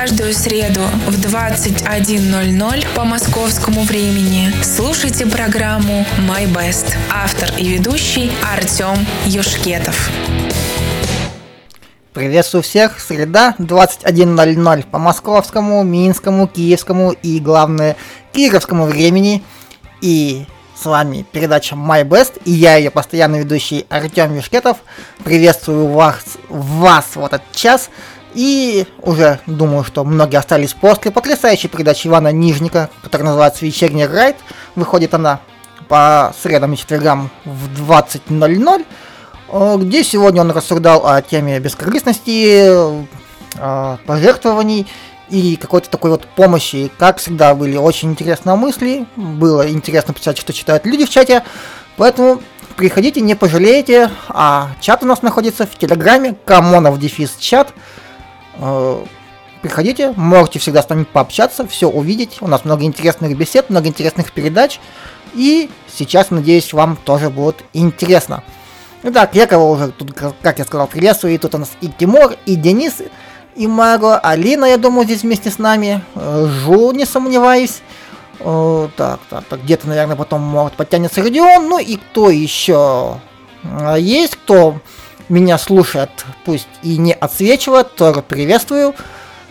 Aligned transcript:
каждую 0.00 0.32
среду 0.32 0.80
в 1.08 1.20
21.00 1.20 2.86
по 2.94 3.04
московскому 3.04 3.82
времени 3.82 4.50
слушайте 4.62 5.26
программу 5.26 6.06
«My 6.26 6.50
Best». 6.50 6.96
Автор 7.12 7.50
и 7.58 7.68
ведущий 7.68 8.32
Артем 8.50 8.96
Юшкетов. 9.26 10.10
Приветствую 12.14 12.62
всех. 12.62 12.98
Среда, 12.98 13.54
21.00 13.58 14.86
по 14.90 14.98
московскому, 14.98 15.82
минскому, 15.82 16.46
киевскому 16.46 17.10
и, 17.10 17.38
главное, 17.38 17.94
кировскому 18.32 18.86
времени. 18.86 19.42
И 20.00 20.46
с 20.74 20.86
вами 20.86 21.26
передача 21.30 21.74
My 21.74 22.04
Best, 22.04 22.40
и 22.46 22.52
я 22.52 22.76
ее 22.76 22.90
постоянный 22.90 23.40
ведущий 23.40 23.84
Артем 23.90 24.34
Юшкетов. 24.34 24.78
Приветствую 25.24 25.88
вас, 25.88 26.38
вас 26.48 27.04
в 27.16 27.22
этот 27.22 27.42
час. 27.52 27.90
И 28.34 28.86
уже 29.02 29.40
думаю, 29.46 29.84
что 29.84 30.04
многие 30.04 30.36
остались 30.36 30.72
после 30.74 31.10
потрясающей 31.10 31.68
передачи 31.68 32.06
Ивана 32.06 32.32
Нижника, 32.32 32.90
которая 33.02 33.28
называется 33.28 33.64
«Вечерний 33.64 34.06
райд». 34.06 34.36
Выходит 34.76 35.14
она 35.14 35.40
по 35.88 36.32
средам 36.40 36.72
и 36.72 36.76
четвергам 36.76 37.30
в 37.44 37.82
20.00 37.82 38.84
Э, 39.52 39.76
где 39.78 40.04
сегодня 40.04 40.42
он 40.42 40.50
рассуждал 40.50 41.06
о 41.06 41.20
теме 41.22 41.58
бескорыстности, 41.58 42.68
э, 43.56 43.96
пожертвований 44.06 44.86
и 45.28 45.56
какой-то 45.56 45.90
такой 45.90 46.10
вот 46.10 46.26
помощи. 46.26 46.90
Как 46.98 47.18
всегда, 47.18 47.54
были 47.54 47.76
очень 47.76 48.10
интересные 48.10 48.56
мысли, 48.56 49.06
было 49.16 49.68
интересно 49.68 50.14
почитать, 50.14 50.38
что 50.38 50.52
читают 50.52 50.86
люди 50.86 51.04
в 51.04 51.10
чате, 51.10 51.42
поэтому 51.96 52.40
приходите, 52.76 53.20
не 53.20 53.34
пожалеете, 53.34 54.10
а 54.28 54.70
чат 54.80 55.02
у 55.02 55.06
нас 55.06 55.22
находится 55.22 55.66
в 55.66 55.76
Телеграме, 55.76 56.36
Камонов 56.44 56.98
дефис 56.98 57.36
чат. 57.38 57.72
Э, 58.60 59.04
приходите, 59.62 60.12
можете 60.16 60.58
всегда 60.58 60.82
с 60.82 60.88
нами 60.88 61.04
пообщаться, 61.04 61.66
все 61.66 61.88
увидеть. 61.88 62.38
У 62.40 62.46
нас 62.46 62.64
много 62.64 62.84
интересных 62.84 63.36
бесед, 63.36 63.70
много 63.70 63.88
интересных 63.88 64.32
передач. 64.32 64.80
И 65.34 65.70
сейчас, 65.92 66.30
надеюсь, 66.30 66.72
вам 66.72 66.96
тоже 66.96 67.30
будет 67.30 67.64
интересно. 67.72 68.42
Итак, 69.02 69.34
я 69.34 69.46
кого 69.46 69.70
уже 69.70 69.88
тут, 69.92 70.12
как 70.12 70.58
я 70.58 70.64
сказал, 70.64 70.86
приветствую. 70.86 71.34
И 71.34 71.38
тут 71.38 71.54
у 71.54 71.58
нас 71.58 71.70
и 71.80 71.88
Тимур, 71.88 72.34
и 72.44 72.54
Денис, 72.54 73.00
и 73.56 73.66
Маго, 73.66 74.18
Алина, 74.18 74.66
я 74.66 74.76
думаю, 74.76 75.04
здесь 75.06 75.22
вместе 75.22 75.50
с 75.50 75.58
нами. 75.58 76.02
Э, 76.14 76.46
Жу, 76.46 76.92
не 76.92 77.06
сомневаюсь. 77.06 77.80
Э, 78.40 78.88
так, 78.96 79.20
так, 79.30 79.44
так, 79.44 79.62
где-то, 79.62 79.88
наверное, 79.88 80.16
потом 80.16 80.42
может 80.42 80.74
подтянется 80.74 81.22
Родион. 81.22 81.68
Ну 81.68 81.78
и 81.78 81.96
кто 81.96 82.28
еще 82.28 83.20
есть, 83.96 84.36
кто 84.36 84.80
меня 85.30 85.56
слушает, 85.58 86.10
пусть 86.44 86.68
и 86.82 86.98
не 86.98 87.12
отсвечивает, 87.12 87.94
тоже 87.94 88.20
приветствую. 88.22 88.94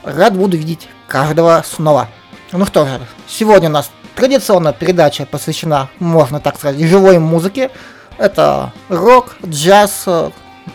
Рад 0.03 0.36
буду 0.36 0.58
видеть 0.58 0.88
каждого 1.08 1.63
снова. 1.66 2.08
Ну 2.52 2.66
что 2.66 2.86
же, 2.86 2.99
сегодня 3.27 3.69
у 3.69 3.71
нас 3.71 3.89
традиционная 4.16 4.73
передача 4.73 5.25
посвящена, 5.25 5.89
можно 5.99 6.39
так 6.39 6.58
сказать, 6.58 6.80
живой 6.80 7.19
музыке. 7.19 7.71
Это 8.17 8.73
рок, 8.89 9.38
джаз, 9.45 10.05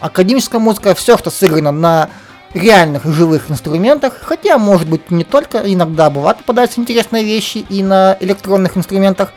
академическая 0.00 0.60
музыка, 0.60 0.94
все, 0.94 1.18
что 1.18 1.30
сыграно 1.30 1.70
на 1.70 2.08
реальных 2.54 3.04
живых 3.04 3.50
инструментах, 3.50 4.14
хотя, 4.22 4.58
может 4.58 4.88
быть, 4.88 5.10
не 5.10 5.24
только, 5.24 5.58
иногда 5.64 6.08
бывают 6.08 6.38
попадаются 6.38 6.80
интересные 6.80 7.24
вещи 7.24 7.58
и 7.68 7.82
на 7.82 8.16
электронных 8.20 8.76
инструментах, 8.76 9.32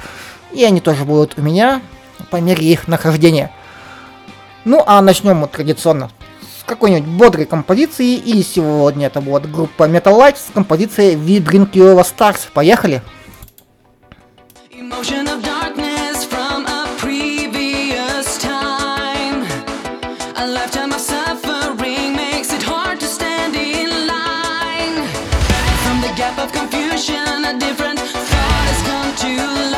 и 0.53 0.63
они 0.63 0.79
тоже 0.79 1.03
будут 1.03 1.33
у 1.37 1.41
меня 1.41 1.81
по 2.29 2.37
мере 2.37 2.65
их 2.65 2.87
нахождения. 2.87 3.51
Ну 4.67 4.83
а 4.85 5.01
начнем 5.01 5.37
мы 5.37 5.47
традиционно 5.47 6.11
с 6.41 6.63
какой-нибудь 6.65 7.07
бодрой 7.07 7.45
композиции, 7.45 8.15
и 8.15 8.43
сегодня 8.43 9.07
это 9.07 9.21
будет 9.21 9.49
группа 9.49 9.83
Metal 9.83 10.13
Light 10.19 10.35
с 10.35 10.51
композицией 10.53 11.15
We 11.15 11.41
Drink 11.41 11.71
Your 11.71 11.97
Stars. 12.03 12.49
Поехали! 12.53 13.01
Emotion 14.71 15.25
of 15.29 15.41
darkness 15.41 16.25
from 16.25 16.65
a 16.65 16.85
previous 16.99 18.37
time. 18.41 19.45
A 20.35 20.45
lifetime 20.45 20.91
of 20.91 20.99
suffering 20.99 22.13
makes 22.13 22.51
it 22.51 22.61
hard 22.61 22.99
to 22.99 23.05
stand 23.05 23.55
in 23.55 23.87
line. 24.05 25.07
From 25.85 26.01
the 26.01 26.13
gap 26.17 26.37
of 26.37 26.51
confusion, 26.51 27.45
a 27.45 27.57
different 27.57 27.99
thought 27.99 28.67
has 28.67 28.81
come 28.83 29.15
to 29.15 29.71
light. 29.71 29.76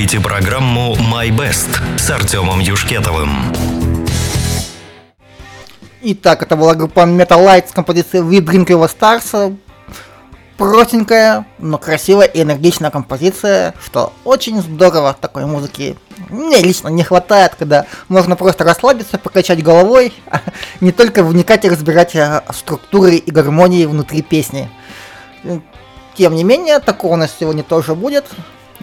Слушаете 0.00 0.18
программу 0.24 0.94
«My 0.94 1.28
Best» 1.28 1.68
с 1.98 2.08
Артемом 2.10 2.60
Юшкетовым. 2.60 3.52
Итак, 6.00 6.42
это 6.42 6.56
была 6.56 6.74
группа 6.74 7.00
Metal 7.00 7.44
Light 7.44 7.68
с 7.68 7.72
композицией 7.72 8.24
We 8.24 8.42
Drink 8.42 8.68
Your 8.68 8.90
Stars. 8.90 9.54
Простенькая, 10.56 11.44
но 11.58 11.76
красивая 11.76 12.24
и 12.28 12.40
энергичная 12.40 12.90
композиция, 12.90 13.74
что 13.84 14.14
очень 14.24 14.62
здорово 14.62 15.14
такой 15.20 15.44
музыки. 15.44 15.98
Мне 16.30 16.62
лично 16.62 16.88
не 16.88 17.04
хватает, 17.04 17.56
когда 17.58 17.84
можно 18.08 18.36
просто 18.36 18.64
расслабиться, 18.64 19.18
покачать 19.18 19.62
головой, 19.62 20.14
а 20.30 20.40
не 20.80 20.92
только 20.92 21.22
вникать 21.22 21.66
и 21.66 21.68
разбирать 21.68 22.16
а, 22.16 22.42
структуры 22.54 23.16
и 23.16 23.30
гармонии 23.30 23.84
внутри 23.84 24.22
песни. 24.22 24.70
Тем 26.16 26.34
не 26.34 26.44
менее, 26.44 26.78
такого 26.78 27.12
у 27.12 27.16
нас 27.16 27.36
сегодня 27.38 27.62
тоже 27.62 27.94
будет. 27.94 28.24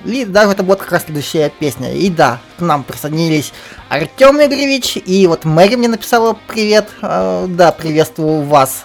И 0.06 0.26
даже 0.26 0.52
это 0.52 0.64
будет 0.64 0.80
как 0.80 0.92
раз 0.92 1.04
следующая 1.06 1.50
песня. 1.50 1.94
И 1.94 2.10
да, 2.10 2.40
к 2.58 2.62
нам 2.62 2.84
присоединились 2.84 3.54
Артем 3.90 4.38
Игоревич, 4.38 4.98
и 4.98 5.28
вот 5.28 5.46
Мэри 5.46 5.76
мне 5.76 5.88
написала 5.88 6.38
привет. 6.48 6.90
Э, 7.02 7.46
да, 7.48 7.72
приветствую 7.72 8.44
вас 8.44 8.84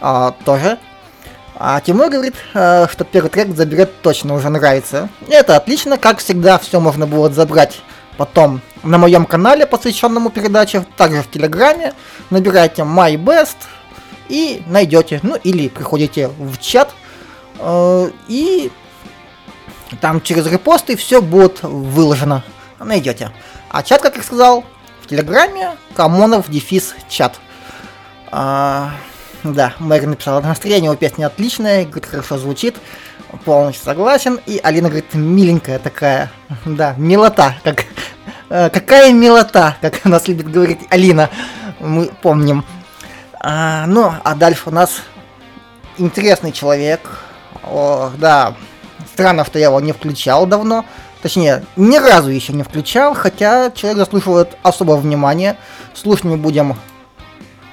э, 0.00 0.32
тоже. 0.44 0.78
А 1.62 1.80
Тимур 1.82 2.08
говорит, 2.08 2.36
э, 2.54 2.86
что 2.90 3.04
первый 3.04 3.28
трек 3.28 3.54
заберет 3.54 4.00
точно, 4.00 4.34
уже 4.34 4.48
нравится. 4.48 5.10
Это 5.28 5.56
отлично, 5.56 5.98
как 5.98 6.18
всегда, 6.18 6.58
все 6.58 6.80
можно 6.80 7.06
будет 7.06 7.34
забрать 7.34 7.82
потом 8.16 8.60
на 8.82 8.98
моем 8.98 9.26
канале, 9.26 9.66
посвященному 9.66 10.30
передаче, 10.30 10.86
также 10.96 11.22
в 11.22 11.30
Телеграме. 11.30 11.92
Набирайте 12.30 12.82
My 12.82 13.16
Best 13.16 13.56
и 14.30 14.62
найдете. 14.68 15.20
Ну 15.22 15.36
или 15.36 15.68
приходите 15.68 16.28
в 16.28 16.58
чат 16.58 16.94
э, 17.58 18.10
и 18.28 18.70
там 19.96 20.20
через 20.20 20.46
репосты 20.46 20.96
все 20.96 21.20
будет 21.20 21.62
выложено. 21.62 22.42
Найдете. 22.78 23.30
А 23.68 23.82
чат, 23.82 24.00
как 24.02 24.16
я 24.16 24.22
сказал, 24.22 24.64
в 25.02 25.06
Телеграме 25.06 25.76
Камонов 25.94 26.50
дефис 26.50 26.94
чат. 27.08 27.38
А, 28.30 28.92
да, 29.42 29.74
Мэр 29.78 30.06
написала, 30.06 30.40
настроение 30.40 30.90
у 30.90 30.96
песни 30.96 31.24
отличное, 31.24 31.84
говорит, 31.84 32.06
хорошо 32.06 32.38
звучит, 32.38 32.76
полностью 33.44 33.84
согласен. 33.84 34.40
И 34.46 34.60
Алина 34.62 34.88
говорит, 34.88 35.14
миленькая 35.14 35.78
такая, 35.78 36.30
да, 36.64 36.94
милота, 36.96 37.56
как, 37.64 37.84
э, 38.48 38.70
какая 38.70 39.12
милота, 39.12 39.76
как 39.80 40.04
нас 40.04 40.28
любит 40.28 40.50
говорить 40.50 40.80
Алина, 40.90 41.30
мы 41.80 42.10
помним. 42.22 42.64
А, 43.40 43.86
ну, 43.86 44.12
а 44.22 44.34
дальше 44.34 44.62
у 44.66 44.70
нас 44.70 45.02
интересный 45.98 46.52
человек, 46.52 47.00
о, 47.62 48.10
да, 48.18 48.54
Странно, 49.20 49.44
что 49.44 49.58
я 49.58 49.66
его 49.66 49.78
не 49.80 49.92
включал 49.92 50.46
давно. 50.46 50.86
Точнее, 51.20 51.62
ни 51.76 51.98
разу 51.98 52.30
еще 52.30 52.54
не 52.54 52.62
включал, 52.62 53.12
хотя 53.12 53.70
человек 53.70 53.98
заслуживает 53.98 54.56
особого 54.62 54.96
внимания. 54.96 55.58
Слушать 55.92 56.24
мы 56.24 56.38
будем 56.38 56.74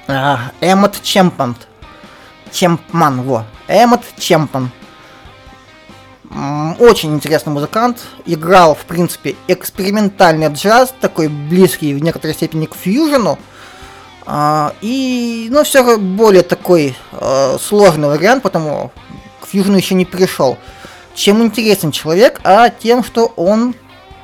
а, 0.10 0.52
Эммот 0.60 1.02
Чемпман. 1.02 1.56
Чемпман, 2.52 3.22
во. 3.22 3.46
Эммот 3.70 4.02
Чемпман. 4.20 4.72
Очень 6.80 7.14
интересный 7.14 7.54
музыкант. 7.54 8.02
Играл, 8.26 8.76
в 8.76 8.84
принципе, 8.84 9.38
экспериментальный 9.48 10.50
джаз, 10.50 10.94
такой 11.00 11.30
близкий 11.30 11.94
в 11.94 12.04
некоторой 12.04 12.34
степени 12.34 12.66
к 12.66 12.76
фьюжену. 12.76 13.40
А, 14.26 14.74
и, 14.82 15.48
ну, 15.50 15.64
все 15.64 15.98
более 15.98 16.44
такой 16.44 16.98
э, 17.14 17.58
сложный 17.62 18.10
вариант, 18.10 18.44
потому 18.44 18.92
к 19.40 19.48
фьюжену 19.48 19.78
еще 19.78 19.96
не 19.96 20.04
пришел 20.04 20.58
чем 21.18 21.44
интересен 21.44 21.92
человек, 21.92 22.40
а 22.44 22.70
тем, 22.70 23.04
что 23.04 23.34
он 23.36 23.74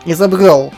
изобрел. 0.06 0.72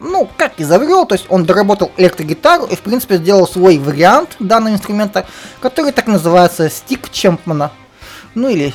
Ну, 0.00 0.28
как 0.38 0.58
изобрел, 0.58 1.06
то 1.06 1.14
есть 1.14 1.26
он 1.28 1.44
доработал 1.44 1.92
электрогитару 1.98 2.64
и, 2.64 2.74
в 2.74 2.80
принципе, 2.80 3.18
сделал 3.18 3.46
свой 3.46 3.78
вариант 3.78 4.36
данного 4.40 4.74
инструмента, 4.74 5.26
который 5.60 5.92
так 5.92 6.06
называется 6.06 6.70
стик 6.70 7.10
Чемпмана. 7.10 7.72
Ну 8.34 8.48
или, 8.48 8.74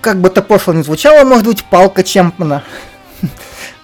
как 0.00 0.20
бы 0.20 0.28
это 0.28 0.42
пошло 0.42 0.72
не 0.72 0.82
звучало, 0.84 1.24
может 1.24 1.44
быть, 1.44 1.64
палка 1.64 2.02
Чемпмана. 2.02 2.62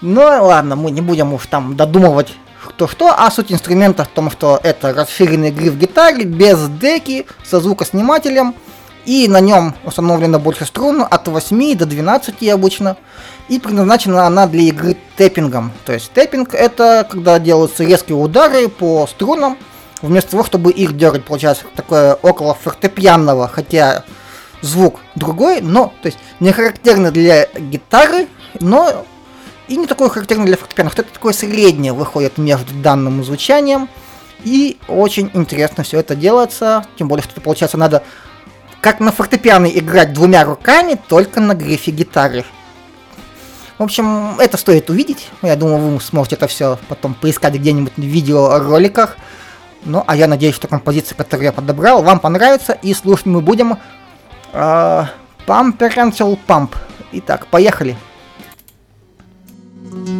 Ну 0.03 0.23
ладно, 0.23 0.77
мы 0.77 0.91
не 0.93 1.03
будем 1.03 1.35
уж 1.35 1.47
там 1.47 1.77
додумывать 1.77 2.33
кто 2.67 2.89
что, 2.89 3.09
а 3.15 3.31
суть 3.31 3.53
инструмента 3.53 4.05
в 4.05 4.09
том, 4.09 4.31
что 4.31 4.59
это 4.62 4.95
расширенный 4.95 5.51
гриф 5.51 5.75
гитары 5.75 6.23
без 6.23 6.69
деки 6.69 7.27
со 7.45 7.61
звукоснимателем, 7.61 8.55
и 9.05 9.29
на 9.29 9.41
нем 9.41 9.75
установлено 9.85 10.38
больше 10.38 10.64
струн, 10.64 11.02
от 11.08 11.29
8 11.29 11.76
до 11.76 11.87
12 11.87 12.49
обычно, 12.49 12.97
и 13.49 13.58
предназначена 13.58 14.26
она 14.26 14.47
для 14.47 14.62
игры 14.62 14.97
тэппингом. 15.17 15.73
То 15.85 15.93
есть 15.93 16.11
тэппинг 16.12 16.55
это 16.55 17.06
когда 17.08 17.38
делаются 17.38 17.85
резкие 17.85 18.17
удары 18.17 18.69
по 18.69 19.06
струнам, 19.06 19.56
вместо 20.02 20.32
того, 20.32 20.44
чтобы 20.44 20.70
их 20.70 20.97
дергать, 20.97 21.25
получается 21.25 21.64
такое 21.75 22.14
около 22.14 22.55
фортепианного, 22.55 23.49
хотя 23.49 24.05
звук 24.62 25.00
другой, 25.14 25.61
но, 25.61 25.93
то 26.02 26.06
есть 26.06 26.19
не 26.38 26.52
характерно 26.52 27.11
для 27.11 27.47
гитары, 27.47 28.29
но 28.61 29.06
и 29.69 29.76
не 29.76 29.87
такой 29.87 30.11
характерный 30.11 30.47
для 30.47 30.56
фортепиано. 30.56 30.91
Что-то 30.91 31.12
такое 31.12 31.32
среднее 31.32 31.93
выходит 31.93 32.38
между 32.38 32.75
данным 32.75 33.25
звучанием, 33.25 33.88
и 34.43 34.79
очень 34.88 35.31
интересно 35.35 35.85
все 35.85 36.00
это 36.00 36.14
делается, 36.14 36.85
тем 36.99 37.08
более, 37.08 37.23
что 37.23 37.41
получается 37.41 37.76
надо 37.76 38.02
как 38.81 39.00
на 39.00 39.12
фортепиано 39.12 39.67
играть 39.67 40.12
двумя 40.12 40.44
руками, 40.44 40.99
только 41.09 41.41
на 41.41 41.55
грифе 41.55 41.91
гитары. 41.91 42.44
В 43.79 43.82
общем, 43.82 44.38
это 44.38 44.56
стоит 44.56 44.91
увидеть. 44.91 45.29
Я 45.43 45.56
думаю, 45.56 45.94
вы 45.94 46.00
сможете 46.00 46.37
это 46.37 46.47
все 46.47 46.79
потом 46.88 47.15
поискать 47.15 47.55
где-нибудь 47.55 47.94
в 47.97 48.03
видеороликах. 48.03 49.17
Ну, 49.85 50.05
а 50.06 50.17
я 50.17 50.27
надеюсь, 50.27 50.55
что 50.55 50.69
композиция, 50.69 51.17
которую 51.17 51.47
я 51.47 51.53
подобрал, 51.53 52.03
вам 52.03 52.21
понравится. 52.21 52.73
И 52.82 52.93
слушать 52.93 53.25
мы 53.27 53.41
будем 53.41 53.79
э, 54.53 55.05
Pump 55.47 55.79
Pencil 55.79 56.38
Pump. 56.47 56.75
Итак, 57.12 57.47
поехали. 57.47 57.97
thank 59.93 60.20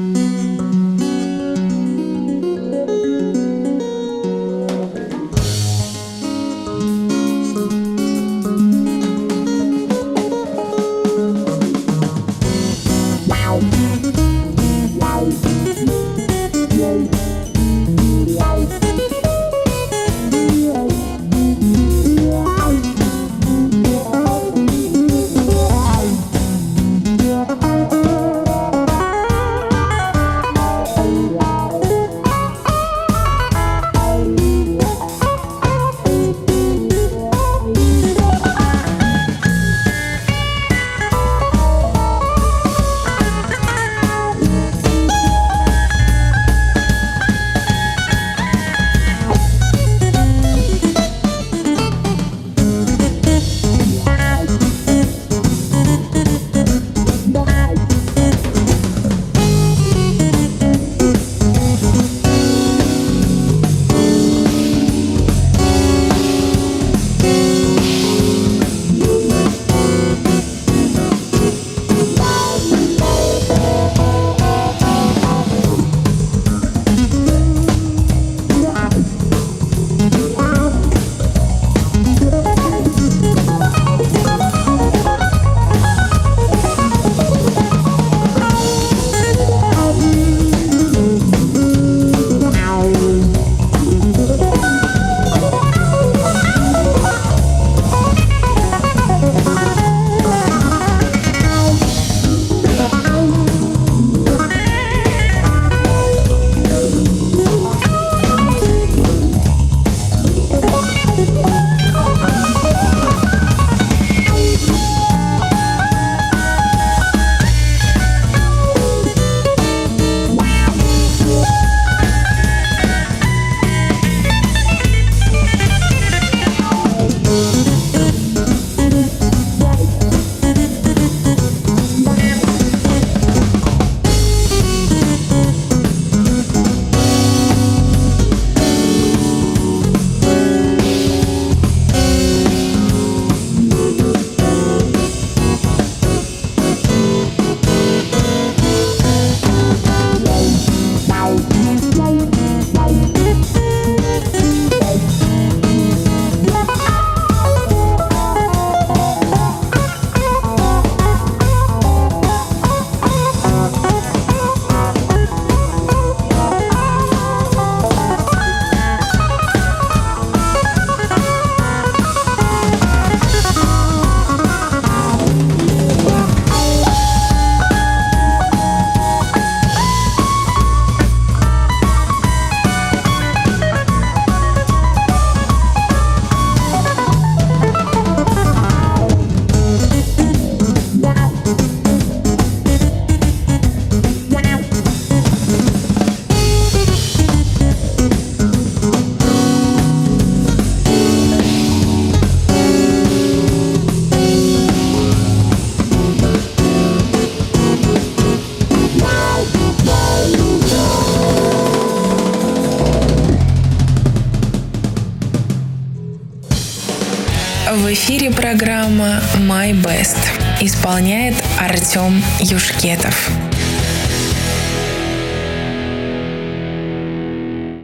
эфире 218.03 218.31
программа 218.31 219.21
My 219.37 219.73
Best. 219.73 220.17
Исполняет 220.63 221.35
Артем 221.61 222.23
Юшкетов. 222.41 223.29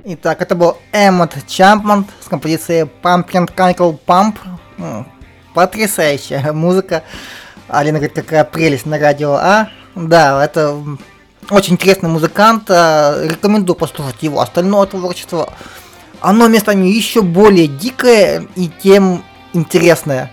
Итак, 0.04 0.40
это 0.40 0.54
был 0.54 0.78
Эммот 0.92 1.34
Чампман 1.46 2.06
с 2.24 2.28
композицией 2.28 2.88
Pumpkin 3.02 3.46
Cankle 3.54 3.98
Pump. 4.06 4.36
Потрясающая 5.52 6.50
музыка. 6.54 7.02
Алина 7.68 7.98
говорит, 7.98 8.14
какая 8.14 8.44
прелесть 8.44 8.86
на 8.86 8.98
радио 8.98 9.34
А. 9.34 9.68
Да, 9.94 10.42
это 10.42 10.82
очень 11.50 11.74
интересный 11.74 12.08
музыкант. 12.08 12.70
Э, 12.70 13.28
рекомендую 13.28 13.76
послушать 13.76 14.22
его 14.22 14.40
остальное 14.40 14.86
творчество. 14.86 15.52
Оно 16.22 16.48
местами 16.48 16.86
еще 16.86 17.20
более 17.20 17.66
дикое 17.66 18.46
и 18.56 18.70
тем 18.82 19.22
интересное. 19.56 20.30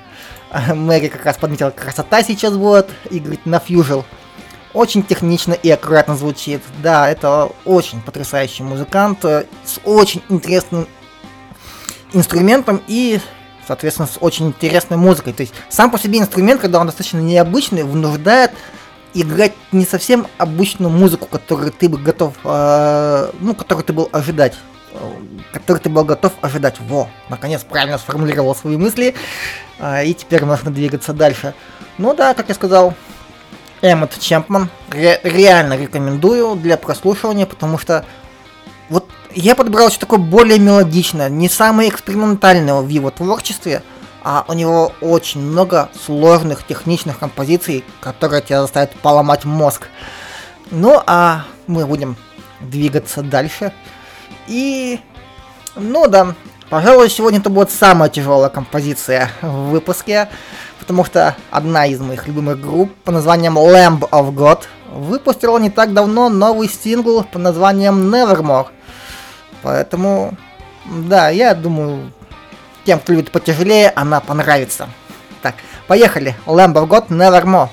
Мэри 0.73 1.07
как 1.07 1.25
раз 1.25 1.37
подметила, 1.37 1.71
красота 1.71 2.23
сейчас 2.23 2.55
будет, 2.55 2.89
и 3.09 3.19
говорит, 3.19 3.45
на 3.45 3.59
фьюжил 3.59 4.05
очень 4.73 5.03
технично 5.03 5.53
и 5.53 5.69
аккуратно 5.69 6.15
звучит. 6.15 6.61
Да, 6.81 7.09
это 7.09 7.51
очень 7.65 8.01
потрясающий 8.01 8.63
музыкант 8.63 9.23
э, 9.23 9.45
с 9.63 9.79
очень 9.83 10.23
интересным 10.29 10.87
инструментом 12.11 12.81
и, 12.87 13.19
соответственно, 13.67 14.07
с 14.07 14.17
очень 14.19 14.47
интересной 14.47 14.97
музыкой. 14.97 15.33
То 15.33 15.41
есть 15.41 15.53
сам 15.69 15.91
по 15.91 15.99
себе 15.99 16.19
инструмент, 16.19 16.59
когда 16.59 16.79
он 16.79 16.87
достаточно 16.87 17.19
необычный, 17.19 17.83
вынуждает 17.83 18.51
играть 19.13 19.53
не 19.71 19.85
совсем 19.85 20.25
обычную 20.39 20.91
музыку, 20.91 21.27
которую 21.27 21.71
ты 21.71 21.87
бы 21.87 21.99
готов, 21.99 22.33
э, 22.43 23.31
ну, 23.39 23.53
которую 23.53 23.83
ты 23.85 23.93
был 23.93 24.09
ожидать 24.11 24.55
который 25.51 25.79
ты 25.79 25.89
был 25.89 26.03
готов 26.03 26.33
ожидать. 26.41 26.79
Во, 26.79 27.09
наконец 27.29 27.63
правильно 27.63 27.97
сформулировал 27.97 28.55
свои 28.55 28.77
мысли, 28.77 29.15
э, 29.79 30.05
и 30.05 30.13
теперь 30.13 30.45
можно 30.45 30.71
двигаться 30.71 31.13
дальше. 31.13 31.53
Ну 31.97 32.13
да, 32.13 32.33
как 32.33 32.49
я 32.49 32.55
сказал, 32.55 32.93
Эммот 33.81 34.17
Чемпман. 34.19 34.69
Ре- 34.89 35.19
реально 35.23 35.77
рекомендую 35.77 36.55
для 36.55 36.77
прослушивания, 36.77 37.45
потому 37.45 37.77
что 37.77 38.05
вот 38.89 39.09
я 39.35 39.55
подобрал 39.55 39.89
что 39.89 40.01
такое 40.01 40.19
более 40.19 40.59
мелодичное, 40.59 41.29
не 41.29 41.49
самое 41.49 41.89
экспериментальное 41.89 42.75
в 42.75 42.87
его 42.87 43.11
творчестве, 43.11 43.83
а 44.23 44.45
у 44.47 44.53
него 44.53 44.93
очень 45.01 45.41
много 45.41 45.89
сложных 46.05 46.65
техничных 46.65 47.19
композиций, 47.19 47.83
которые 47.99 48.41
тебя 48.41 48.61
заставят 48.61 48.91
поломать 49.01 49.43
мозг. 49.43 49.89
Ну 50.71 51.01
а 51.05 51.43
мы 51.67 51.85
будем 51.85 52.15
двигаться 52.61 53.21
дальше. 53.21 53.73
И, 54.47 54.99
ну 55.75 56.07
да, 56.07 56.35
пожалуй, 56.69 57.09
сегодня 57.09 57.39
это 57.39 57.49
будет 57.49 57.71
самая 57.71 58.09
тяжелая 58.09 58.49
композиция 58.49 59.29
в 59.41 59.69
выпуске 59.69 60.29
потому 60.83 61.05
что 61.05 61.37
одна 61.49 61.85
из 61.85 62.01
моих 62.01 62.27
любимых 62.27 62.59
групп 62.59 62.93
по 63.05 63.11
названием 63.11 63.57
Lamb 63.57 64.01
of 64.09 64.33
God 64.33 64.63
выпустила 64.91 65.57
не 65.57 65.69
так 65.69 65.93
давно 65.93 66.27
новый 66.27 66.67
сингл 66.67 67.23
по 67.23 67.39
названием 67.39 68.13
Nevermore. 68.13 68.67
Поэтому, 69.61 70.35
да, 70.85 71.29
я 71.29 71.55
думаю, 71.55 72.11
тем, 72.83 72.99
кто 72.99 73.13
любит 73.13 73.31
потяжелее, 73.31 73.93
она 73.95 74.19
понравится. 74.19 74.89
Так, 75.41 75.55
поехали. 75.87 76.35
Lamb 76.45 76.73
of 76.73 76.87
God 76.89 77.07
Nevermore. 77.07 77.69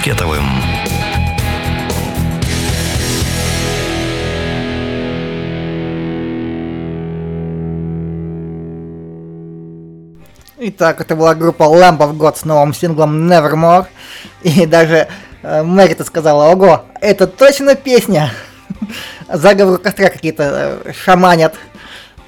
Артемом 0.00 0.10
Юшкетовым. 0.10 0.44
Итак, 10.62 11.00
это 11.00 11.16
была 11.16 11.34
группа 11.34 11.64
Lamb 11.64 11.98
of 11.98 12.16
God 12.16 12.36
с 12.36 12.44
новым 12.44 12.74
синглом 12.74 13.30
Nevermore. 13.30 13.86
И 14.42 14.66
даже 14.66 15.08
э, 15.42 15.62
Мэрита 15.62 16.04
сказала, 16.04 16.50
ого, 16.50 16.84
это 17.00 17.26
точно 17.26 17.74
песня. 17.74 18.32
Заговор 19.28 19.78
костра 19.78 20.10
какие-то 20.10 20.80
э, 20.84 20.92
шаманят. 20.92 21.54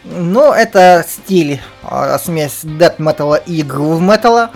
Ну, 0.04 0.52
это 0.52 1.04
стиль, 1.08 1.60
э, 1.90 2.18
смесь 2.22 2.60
дэт 2.62 2.98
металла 2.98 3.36
и 3.36 3.62
грув 3.62 4.00
металла. 4.00 4.50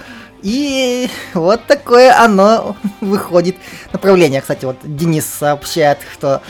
И 0.46 1.10
вот 1.34 1.66
такое 1.66 2.16
оно 2.16 2.76
выходит 3.00 3.56
направление. 3.92 4.40
Кстати, 4.40 4.64
вот 4.64 4.76
Денис 4.84 5.26
сообщает, 5.26 5.98
что 6.12 6.40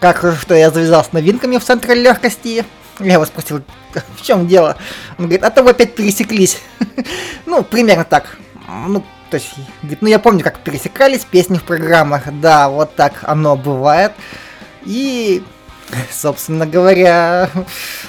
как 0.00 0.24
что 0.40 0.56
я 0.56 0.72
завязал 0.72 1.04
с 1.04 1.12
новинками 1.12 1.56
в 1.58 1.64
центре 1.64 1.94
легкости. 1.94 2.64
Я 2.98 3.12
его 3.12 3.24
спросил, 3.26 3.62
в 4.16 4.22
чем 4.22 4.48
дело? 4.48 4.76
Он 5.18 5.26
говорит, 5.26 5.44
а 5.44 5.50
то 5.50 5.62
вы 5.62 5.70
опять 5.70 5.94
пересеклись. 5.94 6.60
ну, 7.46 7.62
примерно 7.62 8.04
так. 8.04 8.38
Ну, 8.66 9.04
то 9.30 9.36
есть, 9.36 9.54
говорит, 9.82 10.02
ну 10.02 10.08
я 10.08 10.18
помню, 10.18 10.42
как 10.42 10.58
пересекались 10.58 11.24
песни 11.24 11.58
в 11.58 11.62
программах. 11.62 12.22
Да, 12.40 12.68
вот 12.68 12.96
так 12.96 13.20
оно 13.22 13.54
бывает. 13.54 14.14
И, 14.84 15.44
собственно 16.10 16.66
говоря, 16.66 17.50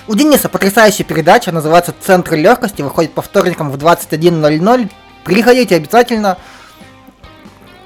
у 0.08 0.16
Дениса 0.16 0.50
потрясающая 0.50 1.06
передача, 1.06 1.52
называется 1.52 1.94
«Центр 2.02 2.34
легкости», 2.34 2.82
выходит 2.82 3.14
по 3.14 3.22
вторникам 3.22 3.70
в 3.70 3.76
21.00. 3.76 4.90
Приходите 5.24 5.76
обязательно 5.76 6.38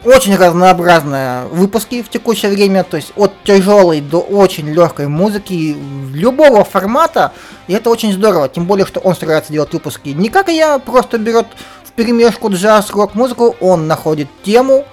очень 0.05 0.35
разнообразные 0.35 1.45
выпуски 1.45 2.01
в 2.01 2.09
текущее 2.09 2.51
время, 2.51 2.83
то 2.83 2.97
есть 2.97 3.13
от 3.15 3.31
тяжелой 3.43 4.01
до 4.01 4.19
очень 4.19 4.69
легкой 4.69 5.07
музыки 5.07 5.75
любого 6.13 6.63
формата, 6.65 7.31
и 7.67 7.73
это 7.73 7.89
очень 7.89 8.11
здорово, 8.11 8.49
тем 8.49 8.65
более, 8.65 8.85
что 8.85 8.99
он 8.99 9.15
старается 9.15 9.53
делать 9.53 9.71
выпуски 9.71 10.09
не 10.09 10.29
как 10.29 10.49
я, 10.49 10.79
просто 10.79 11.17
берет 11.17 11.47
в 11.85 11.91
перемешку 11.93 12.49
джаз, 12.51 12.91
рок-музыку, 12.91 13.55
он 13.61 13.87
находит 13.87 14.27
тему, 14.43 14.85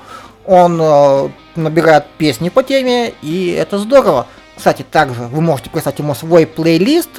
он 0.46 0.80
э, 0.80 1.28
набирает 1.56 2.06
песни 2.18 2.48
по 2.48 2.62
теме, 2.62 3.14
и 3.22 3.50
это 3.50 3.78
здорово. 3.78 4.26
Кстати, 4.56 4.84
также 4.88 5.22
вы 5.22 5.40
можете 5.40 5.70
прислать 5.70 5.98
ему 5.98 6.14
свой 6.14 6.46
плейлист, 6.46 7.18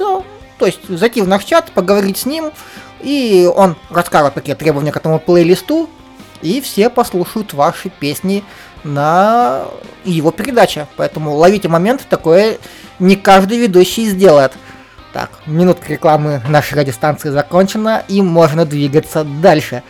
то 0.62 0.66
есть 0.66 0.88
зайти 0.88 1.20
в 1.22 1.26
наш 1.26 1.42
чат, 1.42 1.72
поговорить 1.72 2.18
с 2.18 2.24
ним, 2.24 2.52
и 3.00 3.50
он 3.52 3.74
расскажет, 3.90 4.34
какие 4.34 4.54
требования 4.54 4.92
к 4.92 4.96
этому 4.96 5.18
плейлисту, 5.18 5.90
и 6.40 6.60
все 6.60 6.88
послушают 6.88 7.52
ваши 7.52 7.88
песни 7.88 8.44
на 8.84 9.64
его 10.04 10.30
передаче. 10.30 10.86
Поэтому 10.96 11.34
ловите 11.34 11.66
момент, 11.66 12.06
такое 12.08 12.58
не 13.00 13.16
каждый 13.16 13.58
ведущий 13.58 14.04
сделает. 14.04 14.52
Так, 15.12 15.30
минутка 15.46 15.88
рекламы 15.88 16.40
нашей 16.48 16.74
радиостанции 16.78 17.30
закончена, 17.30 18.04
и 18.06 18.22
можно 18.22 18.64
двигаться 18.64 19.24
дальше. 19.24 19.82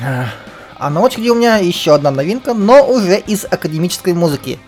А 0.00 0.88
на 0.88 1.00
очереди 1.02 1.28
у 1.28 1.34
меня 1.34 1.58
еще 1.58 1.94
одна 1.94 2.10
новинка, 2.10 2.54
но 2.54 2.88
уже 2.88 3.18
из 3.18 3.44
академической 3.44 4.14
музыки. 4.14 4.58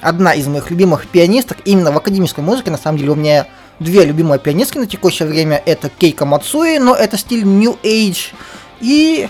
Одна 0.00 0.32
из 0.32 0.46
моих 0.46 0.70
любимых 0.70 1.06
пианисток, 1.06 1.58
именно 1.64 1.92
в 1.92 1.96
академической 1.96 2.40
музыке, 2.40 2.70
на 2.70 2.78
самом 2.78 2.98
деле 2.98 3.10
у 3.10 3.16
меня 3.16 3.46
две 3.80 4.04
любимые 4.04 4.38
пианистки 4.38 4.78
на 4.78 4.86
текущее 4.86 5.28
время, 5.28 5.62
это 5.64 5.88
Кейка 5.90 6.24
Мацуи, 6.24 6.78
но 6.78 6.94
это 6.94 7.18
стиль 7.18 7.44
New 7.44 7.76
Age, 7.82 8.32
и 8.80 9.28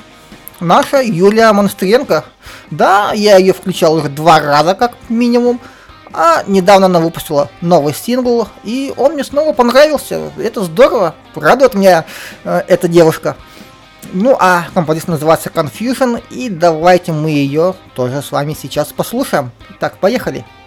наша 0.60 1.00
Юлия 1.02 1.52
Монстренко. 1.52 2.24
Да, 2.70 3.12
я 3.12 3.36
ее 3.36 3.52
включал 3.52 3.94
уже 3.94 4.08
два 4.08 4.40
раза 4.40 4.74
как 4.74 4.92
минимум. 5.08 5.60
А 6.12 6.42
недавно 6.48 6.86
она 6.86 6.98
выпустила 6.98 7.50
новый 7.60 7.94
сингл, 7.94 8.48
и 8.64 8.92
он 8.96 9.12
мне 9.12 9.22
снова 9.22 9.52
понравился. 9.52 10.32
Это 10.38 10.64
здорово, 10.64 11.14
радует 11.36 11.74
меня 11.74 12.04
э, 12.42 12.62
эта 12.66 12.88
девушка. 12.88 13.36
Ну 14.12 14.36
а 14.40 14.66
композиция 14.74 15.12
называется 15.12 15.50
Confusion, 15.50 16.20
и 16.30 16.48
давайте 16.48 17.12
мы 17.12 17.30
ее 17.30 17.74
тоже 17.94 18.22
с 18.22 18.32
вами 18.32 18.56
сейчас 18.60 18.88
послушаем. 18.88 19.52
Так, 19.78 19.98
поехали. 19.98 20.38
эфире 20.38 20.59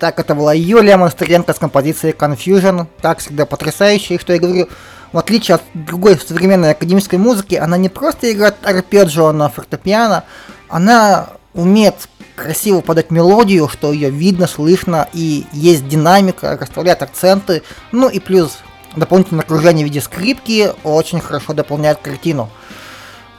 Итак, 0.00 0.18
это 0.18 0.34
была 0.34 0.54
Юлия 0.54 0.96
Монстренко 0.96 1.52
с 1.52 1.58
композицией 1.58 2.14
Confusion. 2.14 2.86
Как 3.02 3.18
всегда, 3.18 3.44
потрясающая. 3.44 4.16
И 4.16 4.18
что 4.18 4.32
я 4.32 4.38
говорю, 4.38 4.66
в 5.12 5.18
отличие 5.18 5.56
от 5.56 5.62
другой 5.74 6.18
современной 6.18 6.70
академической 6.70 7.16
музыки, 7.16 7.56
она 7.56 7.76
не 7.76 7.90
просто 7.90 8.32
играет 8.32 8.54
арпеджио 8.62 9.30
на 9.32 9.50
фортепиано, 9.50 10.24
она 10.70 11.28
умеет 11.52 12.08
красиво 12.34 12.80
подать 12.80 13.10
мелодию, 13.10 13.68
что 13.68 13.92
ее 13.92 14.08
видно, 14.08 14.46
слышно, 14.46 15.06
и 15.12 15.44
есть 15.52 15.86
динамика, 15.86 16.56
расставляет 16.58 17.02
акценты, 17.02 17.62
ну 17.92 18.08
и 18.08 18.20
плюс 18.20 18.56
дополнительное 18.96 19.44
окружение 19.44 19.84
в 19.84 19.88
виде 19.88 20.00
скрипки 20.00 20.72
очень 20.82 21.20
хорошо 21.20 21.52
дополняет 21.52 21.98
картину. 21.98 22.48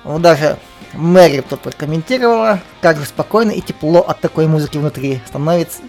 Вот 0.03 0.21
даже 0.21 0.59
Мэри 0.93 1.41
тут 1.41 1.61
прокомментировала, 1.61 2.59
как 2.81 2.97
же 2.97 3.05
спокойно 3.05 3.49
и 3.49 3.61
тепло 3.61 4.01
от 4.01 4.19
такой 4.19 4.45
музыки 4.45 4.77
внутри 4.77 5.21
становится. 5.25 5.79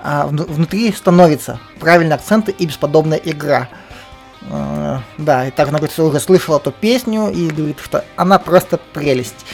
А, 0.00 0.26
внутри 0.26 0.92
становится 0.92 1.58
правильные 1.80 2.14
акценты 2.14 2.52
и 2.52 2.66
бесподобная 2.66 3.18
игра. 3.18 3.68
А, 4.50 5.02
да, 5.18 5.46
и 5.46 5.50
так 5.50 5.68
она 5.68 5.78
говорит, 5.78 5.92
что 5.92 6.06
уже 6.06 6.20
слышала 6.20 6.58
эту 6.58 6.70
песню 6.70 7.30
и 7.30 7.48
говорит, 7.48 7.80
что 7.80 8.04
она 8.16 8.38
просто 8.38 8.78
прелесть. 8.78 9.46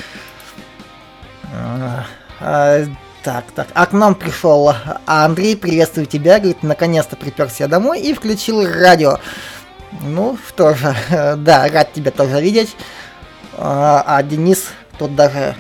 А, 1.55 2.05
а, 2.41 2.85
так, 3.23 3.45
так, 3.55 3.69
а 3.75 3.87
к 3.87 3.93
нам 3.93 4.15
пришел 4.15 4.75
Андрей, 5.07 5.57
приветствую 5.57 6.07
тебя, 6.07 6.39
говорит, 6.39 6.63
наконец-то 6.63 7.17
приперся 7.17 7.69
домой 7.69 8.01
и 8.01 8.13
включил 8.15 8.67
радио. 8.67 9.19
Ну, 10.01 10.39
что 10.49 10.75
же, 10.75 10.95
да, 11.39 11.69
рад 11.69 11.93
тебя 11.93 12.11
тоже 12.11 12.41
видеть. 12.41 12.77
А, 13.55 14.03
а 14.07 14.23
Денис 14.23 14.71
тут 14.99 15.15
даже 15.15 15.55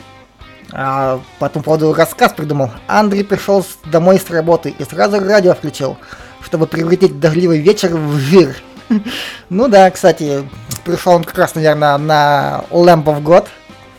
а, 0.72 1.20
по 1.38 1.46
этому 1.46 1.62
поводу 1.62 1.92
рассказ 1.92 2.32
придумал. 2.32 2.70
Андрей 2.87 3.24
пришел 3.24 3.64
домой 3.85 4.18
с 4.18 4.30
работы 4.30 4.74
и 4.76 4.85
сразу 4.85 5.20
радио 5.20 5.54
включил, 5.54 5.98
чтобы 6.40 6.66
превратить 6.66 7.20
дождливый 7.20 7.61
вечер 7.61 7.94
в 7.94 8.16
жир. 8.16 8.56
Ну 9.48 9.68
да, 9.68 9.90
кстати, 9.90 10.48
пришел 10.85 11.12
он 11.12 11.24
как 11.24 11.38
раз, 11.38 11.54
наверное, 11.54 11.96
на 11.98 12.64
Lamp 12.70 13.04
of 13.04 13.22
God, 13.22 13.46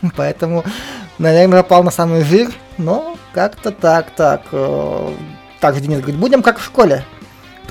поэтому, 0.16 0.64
наверное, 1.18 1.62
попал 1.62 1.84
на 1.84 1.90
самый 1.90 2.22
жир, 2.24 2.52
но 2.76 3.16
как-то 3.32 3.70
так, 3.70 4.10
так. 4.10 4.42
Э, 4.52 5.12
также 5.60 5.80
Денис 5.80 5.98
говорит, 5.98 6.20
будем 6.20 6.42
как 6.42 6.58
в 6.58 6.64
школе. 6.64 7.04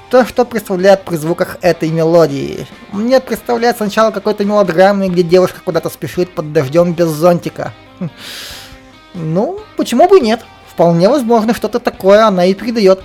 Кто 0.08 0.26
что 0.26 0.46
представляет 0.46 1.04
при 1.04 1.16
звуках 1.16 1.58
этой 1.62 1.90
мелодии? 1.90 2.68
Мне 2.92 3.20
представляется 3.20 3.84
сначала 3.84 4.12
какой-то 4.12 4.46
мелодрамный, 4.46 5.10
где 5.10 5.24
девушка 5.24 5.60
куда-то 5.64 5.90
спешит 5.90 6.34
под 6.34 6.54
дождем 6.54 6.94
без 6.94 7.08
зонтика. 7.08 7.74
Ну, 9.14 9.60
почему 9.78 10.08
бы 10.08 10.20
и 10.20 10.22
нет? 10.22 10.46
Вполне 10.68 11.08
возможно, 11.10 11.54
что-то 11.54 11.80
такое 11.80 12.26
она 12.26 12.46
и 12.46 12.54
передает. 12.54 13.04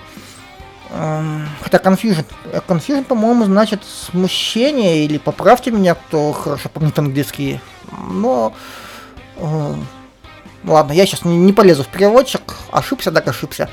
Эм, 0.91 1.47
хотя 1.61 1.79
confusion. 1.79 2.25
Confusion, 2.67 3.05
по-моему, 3.05 3.45
значит 3.45 3.83
смущение, 3.85 5.05
или 5.05 5.19
поправьте 5.19 5.71
меня, 5.71 5.95
кто 5.95 6.33
хорошо 6.33 6.69
помнит 6.69 6.99
английский. 6.99 7.61
Но... 8.11 8.55
Э, 9.37 9.75
ладно, 10.65 10.93
я 10.93 11.07
сейчас 11.07 11.25
не, 11.25 11.37
не 11.37 11.53
полезу 11.53 11.85
в 11.85 11.89
переводчик. 11.89 12.55
Ошибся, 12.71 13.13
так 13.13 13.29
ошибся. 13.29 13.69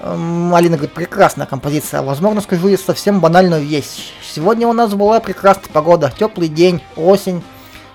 Эм, 0.00 0.54
Алина 0.54 0.76
говорит, 0.76 0.94
прекрасная 0.94 1.46
композиция. 1.46 2.00
Возможно, 2.02 2.40
скажу 2.40 2.68
я 2.68 2.78
совсем 2.78 3.20
банальную 3.20 3.62
вещь. 3.62 4.12
Сегодня 4.22 4.66
у 4.68 4.72
нас 4.72 4.94
была 4.94 5.20
прекрасная 5.20 5.70
погода, 5.70 6.12
теплый 6.16 6.48
день, 6.48 6.82
осень, 6.96 7.42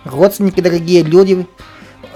родственники, 0.04 0.62
дорогие 0.62 1.02
люди, 1.02 1.34
э, 1.34 1.64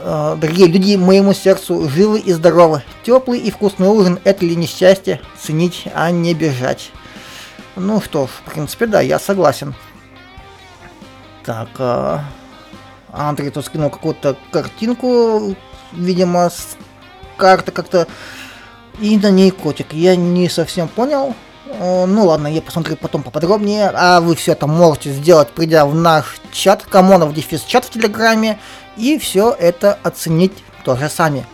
дорогие 0.08 0.67
люди 0.67 0.96
моему 0.96 1.34
сердцу, 1.34 1.89
живы 1.89 2.20
и 2.20 2.32
здоровы. 2.32 2.84
Теплый 3.04 3.39
и 3.39 3.52
вкусный 3.52 3.89
ужин– 3.89 4.20
это 4.24 4.46
ли 4.46 4.56
несчастье? 4.56 5.20
Ценить, 5.38 5.88
а 5.93 6.12
не 6.12 6.34
бежать. 6.34 6.91
Ну 7.76 8.00
что 8.02 8.28
ж, 8.28 8.30
в 8.30 8.52
принципе, 8.52 8.86
да, 8.86 9.02
я 9.02 9.20
согласен. 9.20 9.76
Так, 11.43 11.67
э, 11.78 12.20
Андрей 13.12 13.50
тут 13.50 13.65
скинул 13.65 13.89
какую-то 13.89 14.38
картинку, 14.52 15.56
видимо, 15.91 16.50
с 16.50 16.78
карты 17.36 17.72
как-то 17.72 18.08
и 19.00 19.17
на 19.17 19.30
ней 19.30 19.52
котик. 19.52 19.93
Я 19.93 20.15
не 20.15 20.50
совсем 20.50 20.88
понял. 20.88 21.36
Э, 21.65 22.06
ну 22.06 22.26
ладно, 22.26 22.48
я 22.48 22.62
посмотрю 22.62 22.96
потом 22.96 23.24
поподробнее. 23.24 23.91
А 23.93 24.22
вы 24.22 24.36
все 24.36 24.54
это 24.54 24.67
можете 24.67 25.12
сделать, 25.12 25.50
придя 25.50 25.86
в 25.86 25.93
наш 25.93 26.39
чат, 26.52 26.84
Камонов 26.84 27.34
дефис 27.34 27.63
чат 27.63 27.86
в 27.86 27.89
Телеграме, 27.89 28.58
и 28.97 29.17
все 29.19 29.55
это 29.57 29.97
оценить 30.03 30.63
тоже 30.83 31.10
сами. 31.10 31.45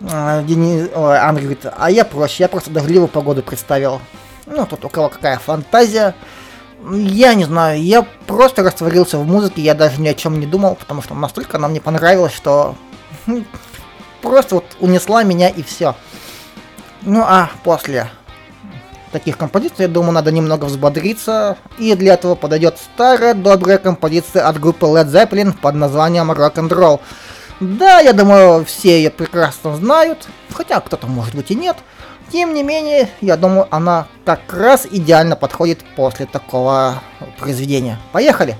Э, 0.00 0.42
Денис, 0.44 0.88
ой, 0.94 1.18
Андрей 1.18 1.44
говорит, 1.46 1.66
а 1.76 1.90
я 1.90 2.04
проще, 2.04 2.44
я 2.44 2.48
просто 2.48 2.70
дождливую 2.70 3.08
погоду 3.08 3.42
представил. 3.42 4.00
Ну, 4.46 4.66
тут 4.66 4.84
у 4.84 4.88
кого 4.88 5.08
какая 5.08 5.38
фантазия. 5.38 6.14
Я 6.90 7.34
не 7.34 7.44
знаю, 7.44 7.82
я 7.82 8.06
просто 8.26 8.62
растворился 8.62 9.18
в 9.18 9.26
музыке, 9.26 9.62
я 9.62 9.74
даже 9.74 10.00
ни 10.00 10.08
о 10.08 10.14
чем 10.14 10.38
не 10.38 10.46
думал, 10.46 10.76
потому 10.76 11.02
что 11.02 11.14
настолько 11.14 11.56
она 11.56 11.66
мне 11.68 11.80
понравилась, 11.80 12.32
что 12.32 12.76
просто 14.22 14.56
вот 14.56 14.64
унесла 14.78 15.24
меня 15.24 15.48
и 15.48 15.62
все. 15.62 15.96
Ну 17.02 17.22
а 17.22 17.50
после 17.64 18.08
таких 19.08 19.36
композиций, 19.36 19.82
я 19.82 19.88
думаю, 19.88 20.12
надо 20.12 20.32
немного 20.32 20.66
взбодриться, 20.66 21.56
и 21.78 21.94
для 21.94 22.14
этого 22.14 22.34
подойдет 22.34 22.78
старая 22.78 23.34
добрая 23.34 23.78
композиция 23.78 24.46
от 24.46 24.60
группы 24.60 24.86
Led 24.86 25.06
Zeppelin 25.06 25.54
под 25.58 25.74
названием 25.74 26.30
Rock 26.30 26.54
and 26.54 26.68
Roll. 26.68 27.00
Да, 27.60 27.98
я 28.00 28.12
думаю, 28.12 28.64
все 28.64 28.98
ее 28.98 29.10
прекрасно 29.10 29.74
знают, 29.76 30.28
хотя 30.52 30.80
кто-то 30.80 31.06
может 31.06 31.34
быть 31.34 31.50
и 31.50 31.54
нет. 31.54 31.76
Тем 32.30 32.52
не 32.54 32.62
менее, 32.62 33.08
я 33.20 33.36
думаю, 33.36 33.66
она 33.70 34.06
как 34.24 34.52
раз 34.52 34.86
идеально 34.90 35.34
подходит 35.34 35.80
после 35.96 36.26
такого 36.26 37.02
произведения. 37.38 37.98
Поехали! 38.12 38.56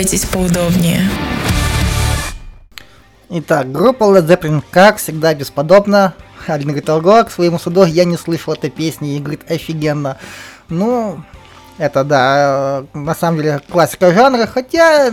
Устраивайтесь 0.00 0.24
поудобнее. 0.30 1.02
Итак, 3.28 3.70
группа 3.70 4.04
Led 4.04 4.26
Zeppelin, 4.26 4.64
как 4.70 4.96
всегда, 4.96 5.34
бесподобно. 5.34 6.14
Один 6.46 6.68
говорит, 6.68 6.88
ого, 6.88 7.22
к 7.24 7.30
своему 7.30 7.58
суду 7.58 7.84
я 7.84 8.06
не 8.06 8.16
слышал 8.16 8.54
этой 8.54 8.70
песни, 8.70 9.14
и 9.14 9.18
говорит, 9.20 9.42
офигенно. 9.50 10.16
Ну, 10.70 11.22
это 11.76 12.02
да, 12.04 12.84
на 12.94 13.14
самом 13.14 13.42
деле 13.42 13.60
классика 13.68 14.10
жанра, 14.14 14.46
хотя, 14.46 15.12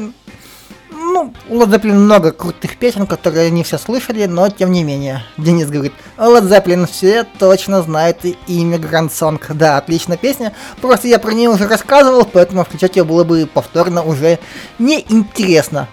ну, 1.17 1.33
у 1.49 1.59
Led 1.59 1.69
Zeppelin 1.69 1.93
много 1.93 2.31
крутых 2.31 2.77
песен, 2.77 3.07
которые 3.07 3.49
не 3.49 3.63
все 3.63 3.79
слышали, 3.79 4.25
но 4.25 4.49
тем 4.49 4.71
не 4.71 4.83
менее. 4.83 5.23
Денис 5.37 5.67
говорит, 5.67 5.93
Led 6.17 6.43
Zeppelin 6.43 6.85
все 6.85 7.23
точно 7.23 7.81
знают 7.81 8.23
и 8.23 8.37
Immigrant 8.47 9.09
Song. 9.09 9.41
Да, 9.55 9.77
отличная 9.77 10.17
песня, 10.17 10.53
просто 10.79 11.07
я 11.07 11.17
про 11.17 11.31
нее 11.31 11.49
уже 11.49 11.67
рассказывал, 11.67 12.23
поэтому 12.25 12.63
включать 12.63 12.95
ее 12.95 13.03
было 13.03 13.23
бы 13.23 13.49
повторно 13.51 14.03
уже 14.03 14.37
неинтересно. 14.77 15.87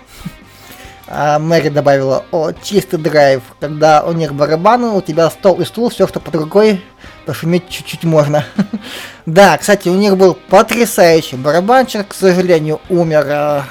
А 1.06 1.38
Мэри 1.38 1.70
добавила, 1.70 2.24
о, 2.30 2.52
чистый 2.52 2.98
драйв, 2.98 3.42
когда 3.60 4.02
у 4.04 4.12
них 4.12 4.34
барабаны, 4.34 4.88
у 4.88 5.00
тебя 5.00 5.30
стол 5.30 5.60
и 5.60 5.64
стул, 5.64 5.88
все, 5.88 6.06
что 6.06 6.20
под 6.20 6.34
рукой, 6.36 6.82
пошуметь 7.24 7.68
чуть-чуть 7.68 8.04
можно. 8.04 8.44
да, 9.26 9.56
кстати, 9.56 9.88
у 9.88 9.94
них 9.94 10.16
был 10.18 10.34
потрясающий 10.34 11.36
барабанчик, 11.36 12.08
к 12.08 12.14
сожалению, 12.14 12.80
умер 12.88 13.24
э, 13.26 13.62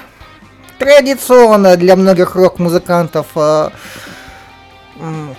традиционно 0.77 1.77
для 1.77 1.95
многих 1.95 2.35
рок-музыкантов 2.35 3.27
э, 3.35 3.69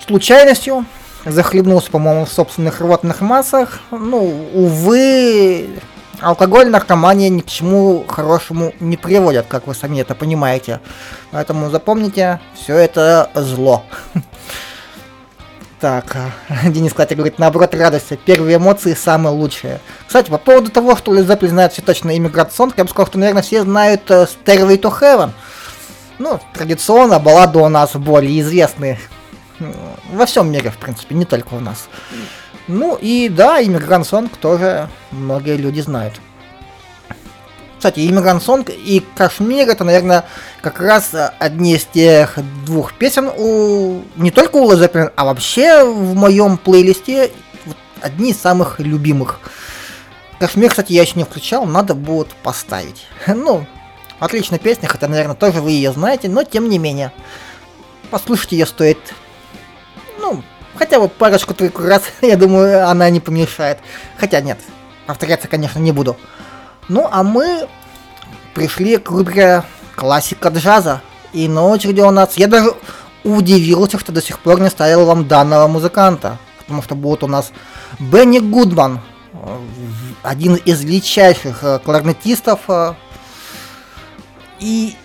случайностью, 0.05 0.85
захлебнулся, 1.25 1.91
по-моему, 1.91 2.25
в 2.25 2.31
собственных 2.31 2.81
рвотных 2.81 3.21
массах. 3.21 3.79
Ну, 3.91 4.47
увы, 4.53 5.79
алкоголь, 6.21 6.69
наркомания 6.69 7.29
ни 7.29 7.41
к 7.41 7.47
чему 7.47 8.05
хорошему 8.07 8.73
не 8.79 8.97
приводят, 8.97 9.45
как 9.47 9.67
вы 9.67 9.75
сами 9.75 9.99
это 9.99 10.15
понимаете. 10.15 10.79
Поэтому 11.31 11.69
запомните, 11.69 12.39
все 12.53 12.75
это 12.75 13.31
зло. 13.33 13.83
Так, 15.85 16.17
Денис, 16.65 16.89
кстати, 16.89 17.13
говорит, 17.13 17.37
наоборот, 17.37 17.75
радость. 17.75 18.17
Первые 18.25 18.55
эмоции 18.55 18.95
самые 18.95 19.35
лучшие. 19.35 19.79
Кстати, 20.07 20.31
по 20.31 20.39
поводу 20.39 20.71
того, 20.71 20.95
что 20.95 21.15
Zeppelin 21.15 21.49
знает 21.49 21.73
все 21.73 21.83
точно 21.83 22.17
иммигрант 22.17 22.51
Сон, 22.51 22.73
я 22.75 22.85
бы 22.85 22.89
сказал, 22.89 23.05
что, 23.05 23.19
наверное, 23.19 23.43
все 23.43 23.61
знают 23.61 24.09
uh, 24.09 24.27
Stairway 24.27 24.81
to 24.81 24.91
Heaven. 24.99 25.29
Ну, 26.17 26.39
традиционно 26.55 27.19
баллады 27.19 27.59
у 27.59 27.69
нас 27.69 27.91
более 27.95 28.41
известные. 28.41 28.99
Во 30.11 30.25
всем 30.25 30.51
мире, 30.51 30.71
в 30.71 30.77
принципе, 30.79 31.13
не 31.13 31.25
только 31.25 31.53
у 31.53 31.59
нас. 31.59 31.87
Ну 32.67 32.97
и 32.99 33.29
да, 33.29 33.63
Иммигрант 33.63 34.07
Сонг 34.07 34.35
тоже 34.37 34.89
многие 35.11 35.55
люди 35.55 35.81
знают. 35.81 36.15
Кстати, 37.77 38.07
Иммигрант 38.07 38.41
Сонг 38.41 38.69
и 38.69 39.03
Кашмир 39.15 39.69
это, 39.69 39.83
наверное, 39.83 40.25
как 40.61 40.79
раз 40.79 41.11
одни 41.39 41.75
из 41.75 41.85
тех 41.85 42.37
двух 42.65 42.93
песен 42.93 43.29
у 43.37 44.01
не 44.15 44.31
только 44.31 44.55
у 44.55 44.71
Led 44.71 45.11
а 45.15 45.25
вообще 45.25 45.83
в 45.83 46.15
моем 46.15 46.57
плейлисте 46.57 47.31
вот, 47.65 47.77
одни 48.01 48.31
из 48.31 48.39
самых 48.39 48.79
любимых. 48.79 49.39
Кашмир, 50.39 50.69
кстати, 50.69 50.93
я 50.93 51.01
еще 51.01 51.13
не 51.15 51.23
включал, 51.23 51.65
надо 51.65 51.95
будет 51.95 52.29
поставить. 52.43 53.05
Ну, 53.27 53.65
отличная 54.19 54.59
песня, 54.59 54.87
хотя, 54.87 55.07
наверное, 55.07 55.35
тоже 55.35 55.61
вы 55.61 55.71
ее 55.71 55.91
знаете, 55.91 56.29
но 56.29 56.43
тем 56.43 56.69
не 56.69 56.79
менее. 56.79 57.11
Послушать 58.09 58.53
ее 58.53 58.65
стоит, 58.65 58.97
ну, 60.19 60.43
Хотя 60.77 60.99
бы 60.99 61.07
парочку-тройку 61.07 61.83
раз, 61.83 62.03
я 62.21 62.35
думаю, 62.35 62.87
она 62.87 63.09
не 63.09 63.19
помешает. 63.19 63.79
Хотя 64.17 64.41
нет, 64.41 64.59
повторяться, 65.05 65.47
конечно, 65.47 65.79
не 65.79 65.91
буду. 65.91 66.17
Ну, 66.87 67.07
а 67.11 67.23
мы 67.23 67.67
пришли 68.53 68.97
к 68.97 69.09
рубрике 69.09 69.63
классика 69.95 70.49
джаза. 70.49 71.01
И 71.33 71.47
на 71.47 71.65
очереди 71.65 72.01
у 72.01 72.11
нас... 72.11 72.37
Я 72.37 72.47
даже 72.47 72.73
удивился, 73.23 73.99
что 73.99 74.11
до 74.11 74.21
сих 74.21 74.39
пор 74.39 74.61
не 74.61 74.69
ставил 74.69 75.05
вам 75.05 75.27
данного 75.27 75.67
музыканта. 75.67 76.37
Потому 76.59 76.81
что 76.81 76.95
будет 76.95 77.23
у 77.23 77.27
нас 77.27 77.51
Бенни 77.99 78.39
Гудман, 78.39 78.99
один 80.23 80.55
из 80.55 80.83
величайших 80.83 81.63
э, 81.63 81.79
кларнетистов. 81.79 82.61
Э, 82.67 82.93
и 84.59 84.95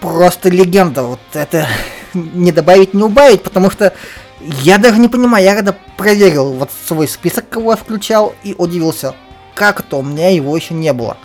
просто 0.00 0.48
легенда. 0.48 1.02
Вот 1.02 1.20
это 1.32 1.68
не 2.14 2.52
добавить, 2.52 2.94
не 2.94 3.02
убавить, 3.02 3.42
потому 3.42 3.70
что 3.70 3.92
я 4.40 4.78
даже 4.78 4.98
не 4.98 5.08
понимаю, 5.08 5.44
я 5.44 5.54
когда 5.54 5.74
проверил 5.96 6.52
вот 6.52 6.70
свой 6.86 7.08
список, 7.08 7.48
кого 7.48 7.72
я 7.72 7.76
включал, 7.76 8.34
и 8.42 8.54
удивился, 8.56 9.14
как 9.56 9.82
то 9.82 9.98
у 9.98 10.02
меня 10.02 10.28
его 10.28 10.54
еще 10.54 10.74
не 10.74 10.92
было. 10.92 11.16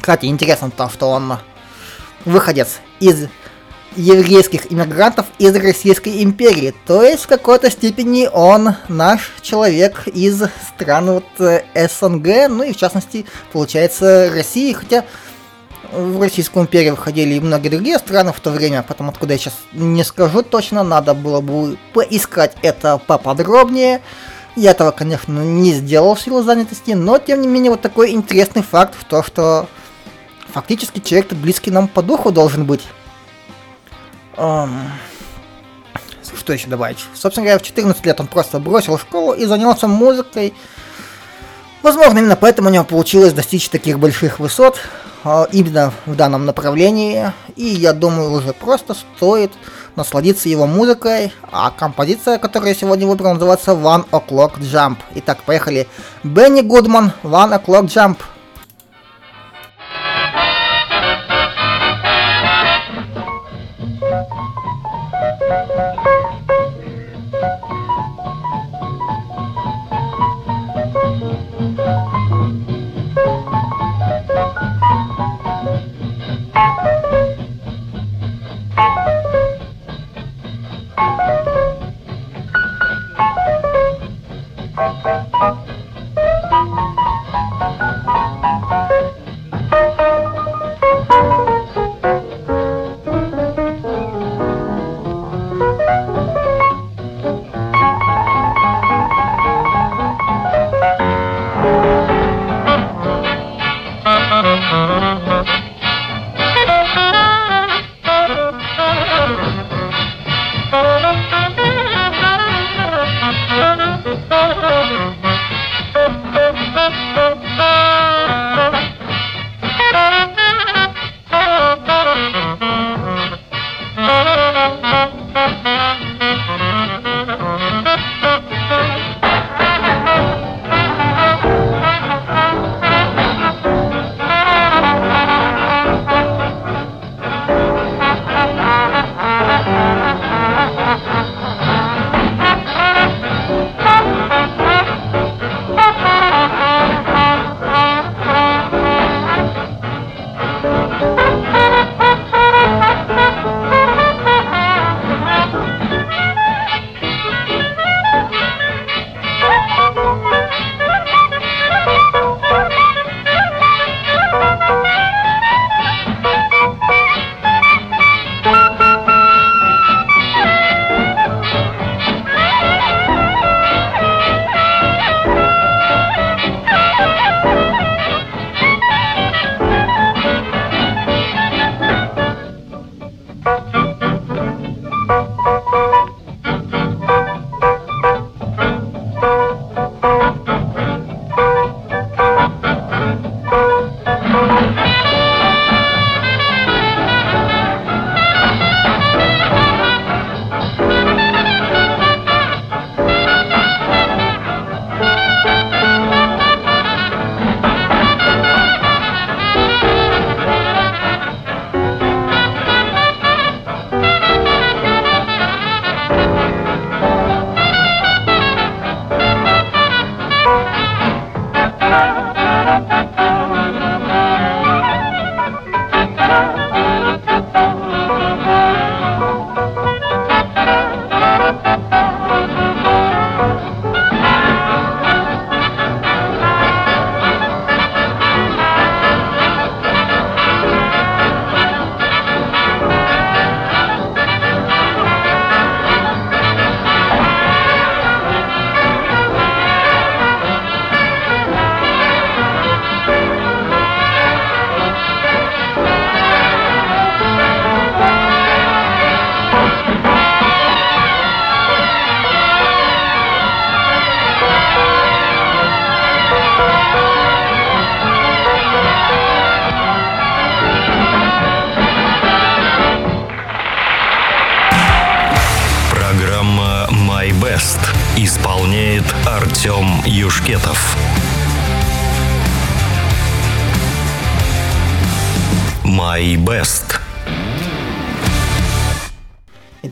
Кстати, 0.00 0.26
интересно 0.26 0.70
то, 0.70 0.88
что 0.88 1.10
он 1.10 1.34
выходец 2.24 2.78
из 3.00 3.26
еврейских 3.96 4.72
иммигрантов 4.72 5.26
из 5.38 5.54
Российской 5.56 6.22
империи. 6.22 6.72
То 6.86 7.02
есть 7.02 7.24
в 7.24 7.26
какой-то 7.26 7.68
степени 7.68 8.28
он 8.32 8.76
наш 8.88 9.32
человек 9.42 10.06
из 10.06 10.40
стран 10.72 11.10
вот 11.10 11.24
э, 11.40 11.64
СНГ, 11.74 12.48
ну 12.48 12.62
и 12.62 12.72
в 12.72 12.76
частности, 12.76 13.26
получается, 13.52 14.30
России, 14.32 14.72
хотя 14.72 15.04
в 15.90 16.20
Российскую 16.22 16.62
империю 16.62 16.94
входили 16.94 17.34
и 17.34 17.40
многие 17.40 17.70
другие 17.70 17.98
страны 17.98 18.32
в 18.32 18.38
то 18.38 18.52
время, 18.52 18.84
потом 18.86 19.08
откуда 19.08 19.32
я 19.32 19.38
сейчас 19.40 19.54
не 19.72 20.04
скажу 20.04 20.42
точно, 20.42 20.84
надо 20.84 21.14
было 21.14 21.40
бы 21.40 21.76
поискать 21.92 22.56
это 22.62 22.98
поподробнее. 22.98 24.00
Я 24.56 24.72
этого, 24.72 24.90
конечно, 24.90 25.40
не 25.40 25.72
сделал 25.72 26.14
в 26.14 26.20
силу 26.20 26.42
занятости, 26.42 26.92
но 26.92 27.18
тем 27.18 27.40
не 27.40 27.48
менее 27.48 27.70
вот 27.70 27.80
такой 27.80 28.10
интересный 28.10 28.62
факт 28.62 28.94
в 28.98 29.04
то, 29.04 29.22
что 29.22 29.68
фактически 30.52 30.98
человек 30.98 31.32
близкий 31.32 31.70
нам 31.70 31.88
по 31.88 32.02
духу 32.02 32.32
должен 32.32 32.64
быть. 32.64 32.82
Um, 34.36 34.70
что 36.36 36.52
еще 36.52 36.68
добавить? 36.68 36.98
Собственно 37.14 37.44
говоря, 37.44 37.58
в 37.58 37.62
14 37.62 38.04
лет 38.06 38.20
он 38.20 38.26
просто 38.26 38.58
бросил 38.58 38.98
школу 38.98 39.32
и 39.34 39.44
занялся 39.44 39.86
музыкой. 39.86 40.52
Возможно, 41.82 42.18
именно 42.18 42.36
поэтому 42.36 42.68
у 42.68 42.72
него 42.72 42.84
получилось 42.84 43.32
достичь 43.32 43.68
таких 43.68 43.98
больших 43.98 44.40
высот. 44.40 44.78
А, 45.22 45.46
именно 45.52 45.92
в 46.06 46.16
данном 46.16 46.46
направлении, 46.46 47.32
и 47.54 47.66
я 47.66 47.92
думаю, 47.92 48.32
уже 48.32 48.54
просто 48.54 48.94
стоит 48.94 49.52
насладиться 49.96 50.48
его 50.48 50.66
музыкой, 50.66 51.32
а 51.50 51.70
композиция, 51.70 52.38
которую 52.38 52.68
я 52.70 52.74
сегодня 52.74 53.06
выбрал, 53.06 53.34
называется 53.34 53.72
One 53.72 54.04
O'Clock 54.10 54.58
Jump. 54.60 54.96
Итак, 55.16 55.42
поехали. 55.44 55.88
Бенни 56.24 56.60
Гудман, 56.60 57.12
One 57.22 57.60
O'Clock 57.60 57.86
Jump. 57.86 58.16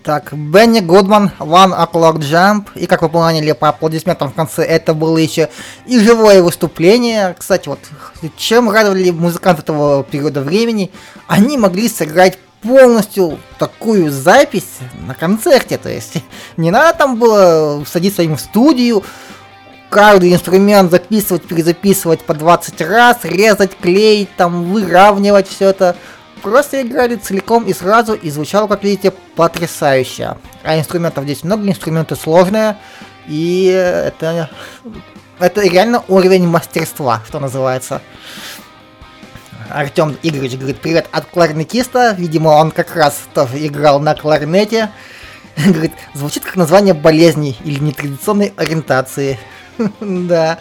Итак, 0.08 0.32
Бенни 0.32 0.80
Гудман, 0.80 1.32
One 1.38 1.78
O'Clock 1.78 2.20
Jump. 2.20 2.68
И 2.76 2.86
как 2.86 3.02
вы 3.02 3.10
поняли 3.10 3.52
по 3.52 3.68
аплодисментам 3.68 4.30
в 4.30 4.34
конце, 4.34 4.62
это 4.62 4.94
было 4.94 5.18
еще 5.18 5.50
и 5.84 5.98
живое 6.00 6.42
выступление. 6.42 7.36
Кстати, 7.38 7.68
вот 7.68 7.78
чем 8.38 8.70
радовали 8.70 9.10
музыканты 9.10 9.60
этого 9.60 10.02
периода 10.04 10.40
времени, 10.40 10.90
они 11.26 11.58
могли 11.58 11.90
сыграть 11.90 12.38
полностью 12.62 13.38
такую 13.58 14.10
запись 14.10 14.78
на 15.06 15.14
концерте. 15.14 15.76
То 15.76 15.90
есть 15.90 16.14
не 16.56 16.70
надо 16.70 16.96
там 16.96 17.18
было 17.18 17.84
садиться 17.86 18.22
им 18.22 18.38
в 18.38 18.40
студию, 18.40 19.04
каждый 19.90 20.32
инструмент 20.32 20.90
записывать, 20.90 21.46
перезаписывать 21.46 22.20
по 22.20 22.32
20 22.32 22.80
раз, 22.80 23.18
резать, 23.24 23.76
клеить, 23.76 24.34
там, 24.38 24.72
выравнивать 24.72 25.48
все 25.48 25.68
это. 25.68 25.96
Просто 26.42 26.82
играли 26.82 27.16
целиком 27.16 27.64
и 27.64 27.72
сразу, 27.72 28.14
и 28.14 28.30
звучало, 28.30 28.68
как 28.68 28.84
видите, 28.84 29.12
потрясающе. 29.36 30.36
А 30.62 30.78
инструментов 30.78 31.24
здесь 31.24 31.44
много, 31.44 31.66
инструменты 31.68 32.16
сложные, 32.16 32.76
и 33.26 33.66
это, 33.66 34.50
это 35.38 35.60
реально 35.62 36.04
уровень 36.08 36.46
мастерства, 36.46 37.22
что 37.26 37.40
называется. 37.40 38.00
Артем 39.70 40.16
Игоревич 40.22 40.56
говорит, 40.56 40.80
привет 40.80 41.08
от 41.12 41.26
кларнетиста, 41.26 42.14
видимо, 42.16 42.50
он 42.50 42.70
как 42.70 42.94
раз 42.96 43.20
тоже 43.34 43.66
играл 43.66 44.00
на 44.00 44.14
кларнете. 44.14 44.90
Говорит, 45.56 45.92
звучит 46.14 46.44
как 46.44 46.56
название 46.56 46.94
болезни 46.94 47.56
или 47.64 47.78
нетрадиционной 47.78 48.52
ориентации. 48.56 49.38
Да. 50.00 50.58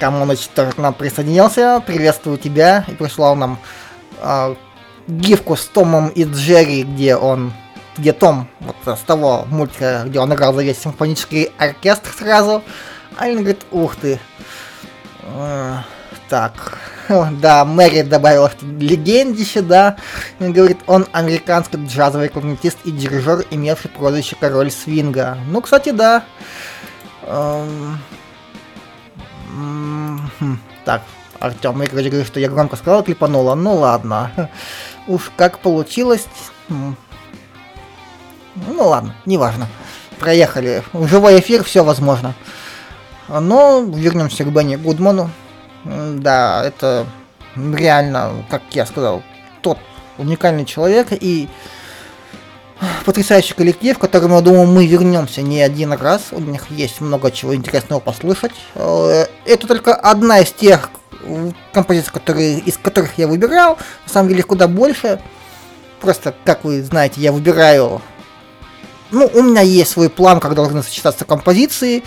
Камоныч 0.00 0.48
тоже 0.48 0.72
к 0.72 0.78
нам 0.78 0.94
присоединился. 0.94 1.82
Приветствую 1.86 2.38
тебя. 2.38 2.84
И 2.88 2.92
прислал 2.92 3.36
нам 3.36 3.58
э, 4.20 4.54
гифку 5.06 5.56
с 5.56 5.66
Томом 5.66 6.08
и 6.08 6.24
Джерри, 6.24 6.82
где 6.82 7.16
он 7.16 7.52
где 7.98 8.14
Том, 8.14 8.48
вот 8.60 8.76
с 8.98 9.00
того 9.00 9.44
мультика, 9.50 10.04
где 10.06 10.20
он 10.20 10.32
играл 10.32 10.54
за 10.54 10.62
весь 10.62 10.78
симфонический 10.78 11.50
оркестр 11.58 12.10
сразу. 12.16 12.62
А 13.18 13.26
он 13.26 13.38
говорит, 13.38 13.60
ух 13.70 13.94
ты. 13.96 14.18
Э, 15.22 15.78
так, 16.30 16.78
да, 17.08 17.64
Мэри 17.66 18.02
добавила 18.02 18.50
что 18.50 18.64
легендище, 18.64 19.60
да. 19.60 19.96
И 20.38 20.48
говорит, 20.48 20.78
он 20.86 21.06
американский 21.12 21.76
джазовый 21.84 22.28
кларнетист 22.28 22.78
и 22.84 22.90
дирижер, 22.90 23.44
имевший 23.50 23.90
прозвище 23.90 24.36
Король 24.40 24.70
Свинга. 24.70 25.36
Ну, 25.48 25.60
кстати, 25.60 25.90
да. 25.90 26.24
Эм, 27.24 27.98
Так, 30.84 31.02
Артем 31.38 31.82
Игоревич 31.82 32.10
говорит, 32.10 32.26
что 32.26 32.40
я 32.40 32.48
громко 32.48 32.76
сказал, 32.76 33.02
клепанула. 33.02 33.54
Ну 33.54 33.74
ладно. 33.74 34.30
Уж 35.06 35.30
как 35.36 35.58
получилось. 35.58 36.26
Ну 36.68 36.96
ладно, 38.78 39.14
неважно. 39.26 39.68
Проехали. 40.18 40.82
Живой 40.92 41.40
эфир, 41.40 41.64
все 41.64 41.82
возможно. 41.82 42.34
Но 43.28 43.80
вернемся 43.80 44.44
к 44.44 44.52
Бенни 44.52 44.76
Гудману. 44.76 45.30
Да, 45.84 46.62
это 46.64 47.06
реально, 47.54 48.44
как 48.50 48.62
я 48.72 48.84
сказал, 48.84 49.22
тот 49.62 49.78
уникальный 50.18 50.66
человек 50.66 51.08
и 51.12 51.48
потрясающий 53.04 53.54
коллектив, 53.54 53.98
к 53.98 54.00
которому, 54.00 54.36
я 54.36 54.40
думаю, 54.40 54.66
мы 54.66 54.86
вернемся 54.86 55.42
не 55.42 55.60
один 55.60 55.92
раз. 55.92 56.28
У 56.32 56.40
них 56.40 56.70
есть 56.70 57.00
много 57.00 57.30
чего 57.30 57.54
интересного 57.54 58.00
послушать. 58.00 58.52
Э, 58.74 59.26
Это 59.44 59.66
только 59.66 59.94
одна 59.94 60.40
из 60.40 60.52
тех 60.52 60.90
композиций, 61.72 62.12
которые, 62.12 62.58
из 62.58 62.78
которых 62.78 63.18
я 63.18 63.28
выбирал. 63.28 63.78
На 64.06 64.12
самом 64.12 64.28
деле 64.30 64.42
куда 64.42 64.68
больше. 64.68 65.20
Просто, 66.00 66.34
как 66.44 66.64
вы 66.64 66.82
знаете, 66.82 67.20
я 67.20 67.32
выбираю... 67.32 68.00
Ну, 69.10 69.28
у 69.34 69.42
меня 69.42 69.60
есть 69.60 69.90
свой 69.90 70.08
план, 70.08 70.40
как 70.40 70.54
должны 70.54 70.82
сочетаться 70.82 71.24
композиции. 71.24 72.04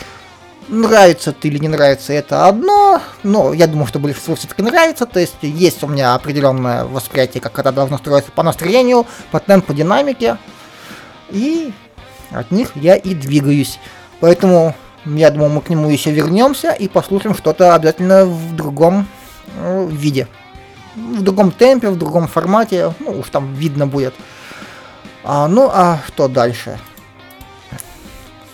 Нравится 0.69 1.33
ты 1.33 1.49
или 1.49 1.57
не 1.57 1.67
нравится, 1.67 2.13
это 2.13 2.47
одно, 2.47 3.01
но 3.21 3.51
я 3.51 3.67
думаю, 3.67 3.85
что 3.85 3.99
большинству 3.99 4.35
все-таки 4.35 4.61
нравится, 4.61 5.05
то 5.05 5.19
есть 5.19 5.35
есть 5.41 5.83
у 5.83 5.87
меня 5.87 6.15
определенное 6.15 6.85
восприятие, 6.85 7.41
как 7.41 7.59
это 7.59 7.73
должно 7.73 7.97
строиться 7.97 8.31
по 8.31 8.43
настроению, 8.43 9.05
по 9.31 9.41
темпу, 9.41 9.73
динамике, 9.73 10.37
и 11.29 11.71
от 12.31 12.51
них 12.51 12.71
я 12.75 12.95
и 12.95 13.13
двигаюсь. 13.13 13.79
Поэтому 14.19 14.75
я 15.05 15.31
думаю, 15.31 15.51
мы 15.51 15.61
к 15.61 15.69
нему 15.69 15.89
еще 15.89 16.11
вернемся 16.11 16.71
и 16.71 16.87
послушаем 16.87 17.35
что-то 17.35 17.75
обязательно 17.75 18.25
в 18.25 18.55
другом 18.55 19.07
э, 19.57 19.87
виде. 19.91 20.27
В 20.95 21.21
другом 21.21 21.51
темпе, 21.51 21.89
в 21.89 21.97
другом 21.97 22.27
формате, 22.27 22.93
ну 22.99 23.19
уж 23.19 23.29
там 23.29 23.53
видно 23.53 23.87
будет. 23.87 24.13
А, 25.23 25.47
ну 25.47 25.69
а 25.71 25.99
что 26.07 26.27
дальше? 26.27 26.79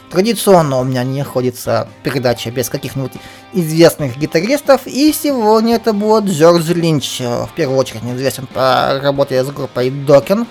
Традиционно 0.10 0.80
у 0.80 0.84
меня 0.84 1.04
не 1.04 1.24
ходится 1.24 1.88
передача 2.02 2.50
без 2.50 2.70
каких-нибудь 2.70 3.12
известных 3.54 4.18
гитаристов, 4.18 4.82
и 4.86 5.14
сегодня 5.14 5.76
это 5.76 5.94
будет 5.94 6.32
Джордж 6.32 6.72
Линч, 6.74 7.20
в 7.20 7.50
первую 7.56 7.78
очередь 7.78 8.04
известен 8.04 8.48
по 8.48 9.00
работе 9.04 9.44
с 9.44 9.48
группой 9.52 9.92
Докен. 9.92 10.48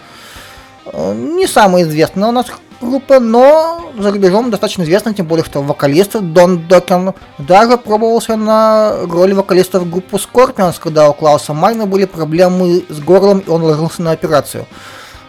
Э, 0.92 1.14
Не 1.14 1.46
самая 1.46 1.82
известная 1.84 2.28
у 2.28 2.32
нас 2.32 2.46
группа, 2.80 3.18
но 3.18 3.90
за 3.98 4.12
рубежом 4.12 4.50
достаточно 4.50 4.82
известна, 4.84 5.12
тем 5.12 5.26
более, 5.26 5.44
что 5.44 5.62
вокалист 5.62 6.12
Дон 6.20 6.68
Докен 6.68 7.12
даже 7.38 7.76
пробовался 7.76 8.36
на 8.36 8.96
роли 9.08 9.32
вокалиста 9.32 9.80
в 9.80 9.90
группу 9.90 10.16
Scorpions, 10.16 10.76
когда 10.78 11.10
у 11.10 11.12
Клауса 11.14 11.52
Майна 11.54 11.86
были 11.86 12.04
проблемы 12.04 12.84
с 12.88 13.00
горлом, 13.00 13.40
и 13.40 13.50
он 13.50 13.62
ложился 13.64 14.02
на 14.02 14.12
операцию. 14.12 14.66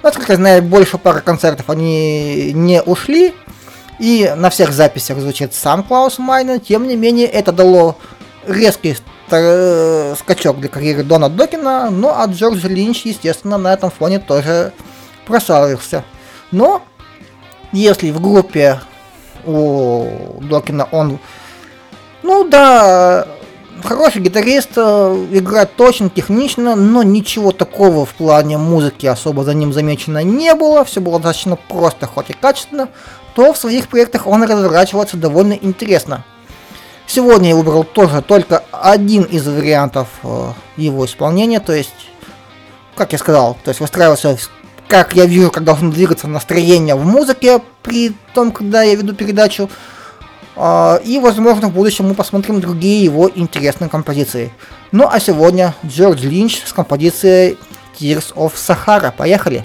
Насколько 0.04 0.34
я 0.34 0.38
знаю, 0.38 0.62
больше 0.64 0.98
пары 0.98 1.22
концертов 1.22 1.70
они 1.70 2.52
не 2.54 2.82
ушли, 2.84 3.34
и 4.00 4.32
на 4.38 4.50
всех 4.50 4.72
записях 4.72 5.18
звучит 5.20 5.54
сам 5.54 5.84
Клаус 5.84 6.20
Майнер, 6.20 6.60
тем 6.60 6.88
не 6.88 6.96
менее 6.96 7.28
это 7.28 7.52
дало 7.52 7.98
резкий 8.48 8.96
ста- 9.28 10.16
скачок 10.18 10.60
для 10.60 10.70
карьеры 10.70 11.04
Дона 11.04 11.30
Докина, 11.30 11.90
ну 11.90 12.10
а 12.16 12.26
Джордж 12.28 12.66
Линч, 12.66 13.06
естественно, 13.06 13.58
на 13.58 13.74
этом 13.74 13.90
фоне 13.92 14.20
тоже 14.20 14.72
прославился. 15.30 16.04
Но 16.52 16.82
если 17.72 18.12
в 18.12 18.20
группе 18.20 18.82
у 19.46 20.40
Докина 20.42 20.90
он, 20.92 21.20
ну 22.24 22.44
да, 22.50 23.28
хороший 23.84 24.22
гитарист, 24.22 24.72
э, 24.76 25.28
играет 25.32 25.76
точно, 25.76 26.10
технично, 26.10 26.76
но 26.76 27.04
ничего 27.04 27.52
такого 27.52 28.06
в 28.06 28.14
плане 28.16 28.58
музыки 28.58 29.06
особо 29.06 29.44
за 29.44 29.54
ним 29.54 29.72
замечено 29.72 30.24
не 30.24 30.54
было, 30.56 30.84
все 30.84 31.00
было 31.00 31.20
достаточно 31.20 31.56
просто, 31.56 32.08
хоть 32.08 32.32
и 32.32 32.34
качественно, 32.34 32.90
то 33.36 33.54
в 33.54 33.58
своих 33.58 33.88
проектах 33.88 34.26
он 34.26 34.44
разворачивается 34.44 35.16
довольно 35.16 35.54
интересно. 35.54 36.26
Сегодня 37.06 37.50
я 37.50 37.56
выбрал 37.56 37.84
тоже 37.84 38.22
только 38.22 38.64
один 38.72 39.24
из 39.24 39.48
вариантов 39.48 40.08
э, 40.24 40.52
его 40.76 41.06
исполнения, 41.06 41.60
то 41.60 41.74
есть, 41.74 42.10
как 42.96 43.14
я 43.14 43.20
сказал, 43.20 43.56
то 43.64 43.70
есть 43.70 43.80
выстраивался, 43.80 44.38
как 44.90 45.16
я 45.16 45.26
вижу, 45.26 45.52
как 45.52 45.64
должно 45.64 45.92
двигаться 45.92 46.28
настроение 46.28 46.96
в 46.96 47.06
музыке 47.06 47.62
при 47.84 48.12
том, 48.34 48.52
когда 48.52 48.82
я 48.82 48.96
веду 48.96 49.14
передачу. 49.14 49.70
А, 50.56 51.00
и, 51.06 51.20
возможно, 51.20 51.70
в 51.70 51.74
будущем 51.74 52.08
мы 52.08 52.16
посмотрим 52.16 52.60
другие 52.60 53.04
его 53.04 53.30
интересные 53.34 53.90
композиции. 53.90 54.52
Ну 54.92 55.08
а 55.10 55.20
сегодня 55.20 55.76
Джордж 55.86 56.26
Линч 56.26 56.64
с 56.66 56.74
композицией 56.74 57.58
Tears 57.98 58.34
of 58.34 58.54
Sahara. 58.56 59.14
Поехали! 59.16 59.64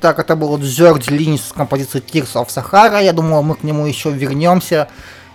Итак, 0.00 0.20
это 0.20 0.36
был 0.36 0.56
Джордж 0.58 1.10
Линч 1.10 1.40
с 1.40 1.52
композицией 1.52 2.04
Tears 2.04 2.34
of 2.34 2.46
Sahara. 2.46 3.02
Я 3.02 3.12
думаю, 3.12 3.42
мы 3.42 3.56
к 3.56 3.64
нему 3.64 3.84
еще 3.84 4.12
вернемся 4.12 4.86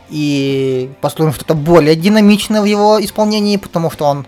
и 0.09 0.89
послушаем 1.01 1.33
что-то 1.33 1.53
более 1.53 1.97
динамичное 1.97 2.61
в 2.61 2.63
его 2.63 3.03
исполнении, 3.03 3.57
потому 3.57 3.91
что 3.91 4.05
он 4.05 4.25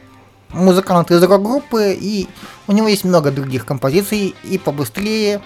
музыкант 0.52 1.10
из 1.10 1.24
рок-группы, 1.24 1.98
и 1.98 2.28
у 2.68 2.74
него 2.74 2.90
есть 2.90 3.06
много 3.06 3.32
других 3.32 3.66
композиций, 3.66 4.36
и 4.44 4.58
побыстрее, 4.58 5.42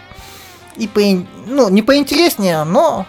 и 0.76 0.88
по, 0.88 1.02
ну, 1.46 1.70
не 1.70 1.84
поинтереснее, 1.84 2.64
но 2.64 3.06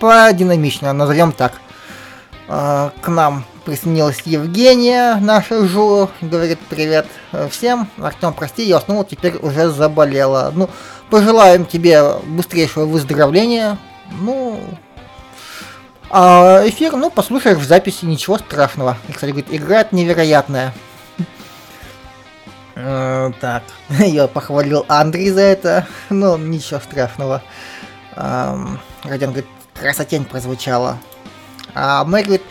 подинамичнее, 0.00 0.90
назовем 0.90 1.30
так. 1.30 1.60
А, 2.48 2.92
к 3.00 3.06
нам 3.06 3.44
присоединилась 3.64 4.20
Евгения, 4.24 5.16
наша 5.16 5.66
Жу, 5.66 6.10
говорит 6.20 6.58
привет 6.68 7.06
э, 7.32 7.48
всем. 7.48 7.88
Артем, 7.98 8.32
прости, 8.32 8.64
я 8.64 8.80
снова 8.80 9.04
теперь 9.04 9.36
уже 9.36 9.70
заболела. 9.70 10.52
Ну, 10.54 10.68
пожелаем 11.10 11.64
тебе 11.64 12.14
быстрейшего 12.24 12.84
выздоровления. 12.84 13.78
Ну, 14.20 14.60
а 16.10 16.62
эфир, 16.66 16.96
ну, 16.96 17.10
послушаешь 17.10 17.58
в 17.58 17.64
записи, 17.64 18.04
ничего 18.04 18.38
страшного. 18.38 18.98
И, 19.08 19.12
кстати, 19.12 19.30
говорит, 19.30 19.52
играет 19.52 19.92
невероятная. 19.92 20.74
Э, 22.74 23.32
так, 23.40 23.62
я 23.88 24.26
похвалил 24.26 24.84
Андрей 24.88 25.30
за 25.30 25.42
это, 25.42 25.86
ну, 26.10 26.36
ничего 26.36 26.80
страшного. 26.80 27.42
Родион 28.14 29.32
говорит, 29.32 29.46
красотень 29.74 30.24
прозвучала. 30.24 30.98
А 31.74 32.04
Мэр 32.04 32.24
говорит, 32.24 32.42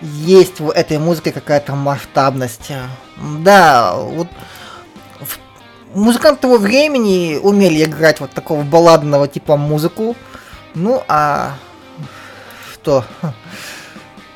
есть 0.00 0.60
в 0.60 0.70
этой 0.70 0.98
музыке 0.98 1.32
какая-то 1.32 1.74
масштабность. 1.74 2.72
Да, 3.44 3.94
вот 3.96 4.28
музыканты 5.94 6.42
того 6.42 6.58
времени 6.58 7.38
умели 7.42 7.84
играть 7.84 8.20
вот 8.20 8.30
такого 8.30 8.62
балладного 8.62 9.28
типа 9.28 9.56
музыку. 9.56 10.16
Ну, 10.74 11.02
а 11.08 11.54
что? 12.72 13.04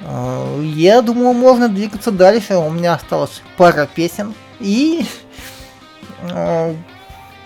Э, 0.05 0.61
я 0.65 1.01
думаю, 1.01 1.33
можно 1.33 1.69
двигаться 1.69 2.11
дальше. 2.11 2.57
У 2.57 2.71
меня 2.71 2.95
осталось 2.95 3.43
пара 3.57 3.87
песен. 3.87 4.35
И 4.59 5.07
э, 6.23 6.75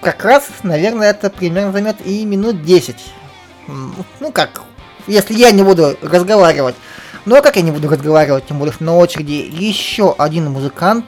как 0.01 0.25
раз, 0.25 0.49
наверное, 0.63 1.11
это 1.11 1.29
примерно 1.31 1.73
займет 1.73 1.97
и 2.05 2.25
минут 2.25 2.63
10. 2.63 2.97
Ну 4.21 4.33
как, 4.33 4.63
если 5.07 5.35
я 5.35 5.51
не 5.51 5.63
буду 5.63 5.97
разговаривать. 6.01 6.77
Ну 7.27 7.35
а 7.35 7.43
как 7.43 7.57
я 7.57 7.63
не 7.63 7.73
буду 7.73 7.89
разговаривать, 7.89 8.47
тем 8.47 8.61
более, 8.61 8.73
на 8.79 8.97
очереди 8.97 9.33
еще 9.53 10.15
один 10.17 10.51
музыкант. 10.53 11.05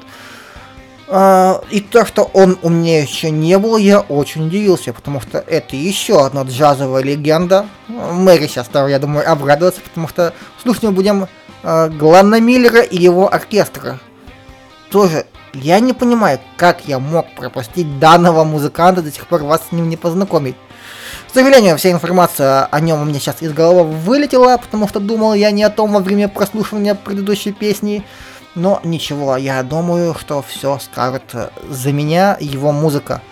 А, 1.06 1.62
и 1.70 1.80
то, 1.80 2.04
что 2.04 2.24
он 2.34 2.58
у 2.62 2.68
меня 2.68 3.00
еще 3.00 3.30
не 3.30 3.56
был, 3.56 3.76
я 3.76 4.00
очень 4.00 4.48
удивился, 4.48 4.92
потому 4.92 5.20
что 5.20 5.38
это 5.38 5.76
еще 5.76 6.26
одна 6.26 6.42
джазовая 6.42 7.04
легенда. 7.04 7.66
Мэри 7.86 8.48
сейчас, 8.48 8.68
я 8.74 8.98
думаю, 8.98 9.30
обрадуется, 9.30 9.80
потому 9.80 10.08
что 10.08 10.34
слушать 10.60 10.90
будем 10.90 11.28
а, 11.62 11.88
Глана 11.88 12.40
Миллера 12.40 12.80
и 12.80 12.98
его 12.98 13.32
оркестра. 13.32 14.00
Тоже 14.90 15.24
я 15.54 15.78
не 15.78 15.92
понимаю, 15.92 16.40
как 16.56 16.80
я 16.86 16.98
мог 16.98 17.32
пропустить 17.36 18.00
данного 18.00 18.42
музыканта, 18.42 19.02
до 19.02 19.12
сих 19.12 19.28
пор 19.28 19.44
вас 19.44 19.62
с 19.68 19.72
ним 19.72 19.88
не 19.88 19.96
познакомить. 19.96 20.56
Сожалению, 21.38 21.78
вся 21.78 21.92
информация 21.92 22.64
о 22.64 22.80
нем 22.80 23.00
у 23.00 23.04
меня 23.04 23.20
сейчас 23.20 23.42
из 23.42 23.52
головы 23.52 23.84
вылетела, 23.84 24.56
потому 24.56 24.88
что 24.88 24.98
думал 24.98 25.34
я 25.34 25.52
не 25.52 25.62
о 25.62 25.70
том 25.70 25.92
во 25.92 26.00
время 26.00 26.26
прослушивания 26.26 26.96
предыдущей 26.96 27.52
песни. 27.52 28.04
Но 28.56 28.80
ничего, 28.82 29.36
я 29.36 29.62
думаю, 29.62 30.16
что 30.18 30.42
все 30.42 30.80
скажет 30.80 31.22
за 31.70 31.92
меня 31.92 32.36
его 32.40 32.72
музыка. 32.72 33.22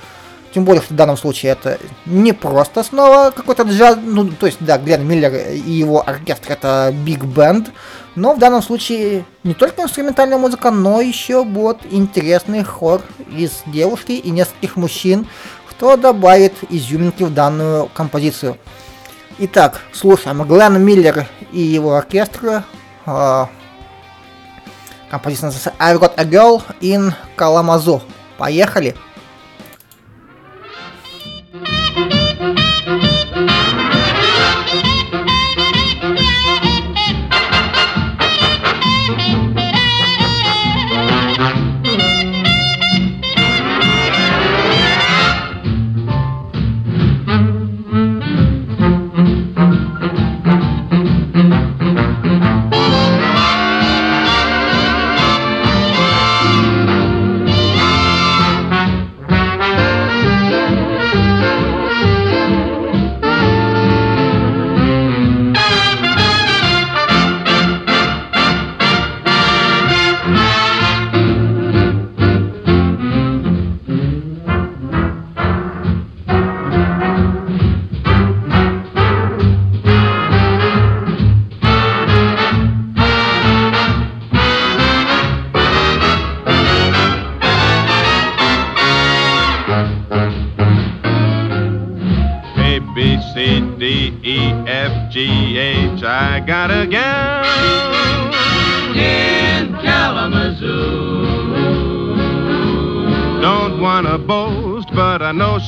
Тем 0.54 0.64
более, 0.64 0.82
что 0.82 0.94
в 0.94 0.96
данном 0.96 1.16
случае 1.16 1.50
это 1.50 1.80
не 2.06 2.32
просто 2.32 2.84
снова 2.84 3.32
какой-то 3.34 3.64
джаз, 3.64 3.98
ну, 4.00 4.28
то 4.28 4.46
есть, 4.46 4.58
да, 4.60 4.78
Глен 4.78 5.04
Миллер 5.04 5.34
и 5.52 5.72
его 5.72 6.08
оркестр 6.08 6.52
это 6.52 6.94
биг 6.94 7.24
бенд, 7.24 7.72
но 8.14 8.34
в 8.34 8.38
данном 8.38 8.62
случае 8.62 9.24
не 9.42 9.54
только 9.54 9.82
инструментальная 9.82 10.38
музыка, 10.38 10.70
но 10.70 11.00
еще 11.00 11.42
будет 11.42 11.78
интересный 11.90 12.62
хор 12.62 13.02
из 13.36 13.64
девушки 13.66 14.12
и 14.12 14.30
нескольких 14.30 14.76
мужчин, 14.76 15.26
что 15.76 15.96
добавит 15.96 16.54
изюминки 16.70 17.22
в 17.22 17.34
данную 17.34 17.88
композицию. 17.92 18.56
Итак, 19.38 19.82
слушаем 19.92 20.42
Глен 20.44 20.82
Миллер 20.82 21.26
и 21.52 21.60
его 21.60 21.96
оркестр. 21.96 22.64
Э, 23.04 23.46
композиция 25.10 25.50
называется 25.50 25.74
I've 25.78 25.98
Got 25.98 26.14
a 26.16 26.24
Girl 26.24 26.62
in 26.80 27.12
Kalamazoo. 27.36 28.00
Поехали! 28.38 28.96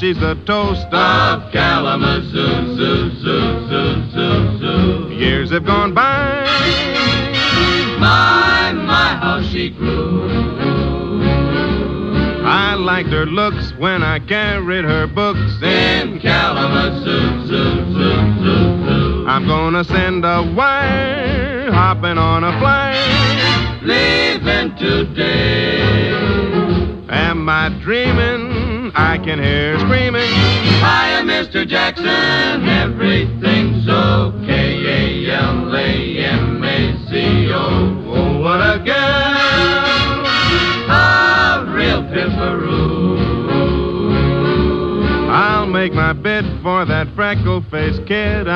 she's 0.08 0.18
the. 0.18 0.57
Can 29.28 29.42
hear 29.44 29.78
screaming. 29.80 30.22
Hiya, 30.80 31.20
Mr. 31.28 31.68
Jackson, 31.68 32.66
everything's 32.66 33.86
okay. 33.86 35.26
A-L-A-M-A-C-O. 35.28 35.68
Oh, 38.08 38.40
what 38.40 38.60
a 38.62 38.78
girl, 38.82 38.96
a 40.88 41.62
real 41.76 42.02
pimperoo. 42.04 43.18
I'll 45.28 45.66
make 45.66 45.92
my 45.92 46.14
bid 46.14 46.46
for 46.62 46.86
that 46.86 47.08
freckle-faced 47.14 48.06
kid 48.06 48.47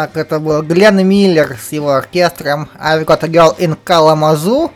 Итак, 0.00 0.16
это 0.16 0.40
был 0.40 0.62
Глен 0.62 1.06
Миллер 1.06 1.58
с 1.62 1.72
его 1.72 1.90
оркестром 1.90 2.70
I've 2.80 3.04
Got 3.04 3.22
a 3.22 3.28
Girl 3.28 3.54
in 3.58 3.76
Kalamazoo. 3.84 4.70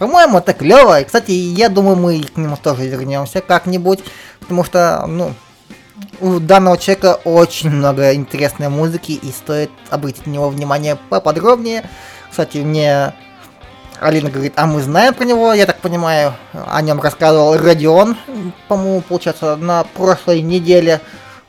По-моему, 0.00 0.38
это 0.38 0.52
клево. 0.52 1.00
И, 1.00 1.04
кстати, 1.04 1.30
я 1.30 1.68
думаю, 1.68 1.94
мы 1.94 2.20
к 2.22 2.36
нему 2.36 2.56
тоже 2.56 2.88
вернемся 2.88 3.40
как-нибудь. 3.40 4.00
Потому 4.40 4.64
что, 4.64 5.04
ну, 5.06 5.32
у 6.20 6.40
данного 6.40 6.76
человека 6.76 7.20
очень 7.24 7.70
много 7.70 8.12
интересной 8.14 8.68
музыки 8.68 9.12
и 9.12 9.30
стоит 9.30 9.70
обратить 9.90 10.26
на 10.26 10.32
него 10.32 10.48
внимание 10.48 10.98
поподробнее. 11.08 11.88
Кстати, 12.28 12.58
мне 12.58 13.14
Алина 14.00 14.28
говорит, 14.28 14.54
а 14.56 14.66
мы 14.66 14.82
знаем 14.82 15.14
про 15.14 15.24
него, 15.24 15.52
я 15.52 15.66
так 15.66 15.78
понимаю, 15.78 16.34
о 16.52 16.82
нем 16.82 17.00
рассказывал 17.00 17.56
Родион, 17.56 18.16
по-моему, 18.66 19.02
получается, 19.02 19.54
на 19.54 19.84
прошлой 19.84 20.42
неделе 20.42 21.00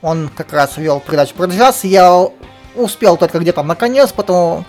он 0.03 0.29
как 0.35 0.53
раз 0.53 0.77
вел 0.77 0.99
передачу 0.99 1.33
про 1.33 1.47
джаз, 1.47 1.83
я 1.85 2.27
успел 2.75 3.17
только 3.17 3.39
где-то 3.39 3.63
наконец, 3.63 4.11
потому 4.11 4.65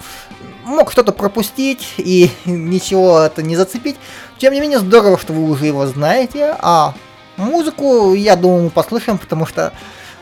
мог 0.65 0.91
что-то 0.91 1.13
пропустить 1.13 1.95
и 1.99 2.31
ничего 2.47 3.19
это 3.19 3.43
не 3.43 3.57
зацепить. 3.57 3.97
Тем 4.39 4.55
не 4.55 4.61
менее, 4.61 4.79
здорово, 4.79 5.19
что 5.19 5.35
вы 5.35 5.51
уже 5.51 5.67
его 5.67 5.87
знаете, 5.87 6.57
а 6.61 6.95
музыку, 7.37 8.15
я 8.15 8.37
думаю, 8.37 8.65
мы 8.65 8.71
послушаем, 8.71 9.19
потому 9.19 9.45
что 9.45 9.73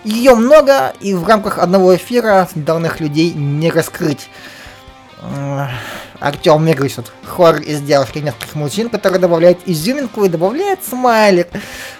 ее 0.02 0.34
много, 0.34 0.94
и 1.00 1.14
в 1.14 1.28
рамках 1.28 1.58
одного 1.58 1.94
эфира 1.94 2.48
данных 2.54 2.98
людей 2.98 3.32
не 3.32 3.70
раскрыть. 3.70 4.28
Артем 6.20 6.62
мне 6.62 6.75
говорит, 6.75 6.93
что 6.93 7.05
хор 7.27 7.57
из 7.57 7.81
девушки 7.81 8.18
нескольких 8.18 8.55
мужчин, 8.55 8.89
который 8.89 9.18
добавляет 9.18 9.59
изюминку 9.66 10.25
и 10.25 10.29
добавляет 10.29 10.85
смайлик. 10.85 11.49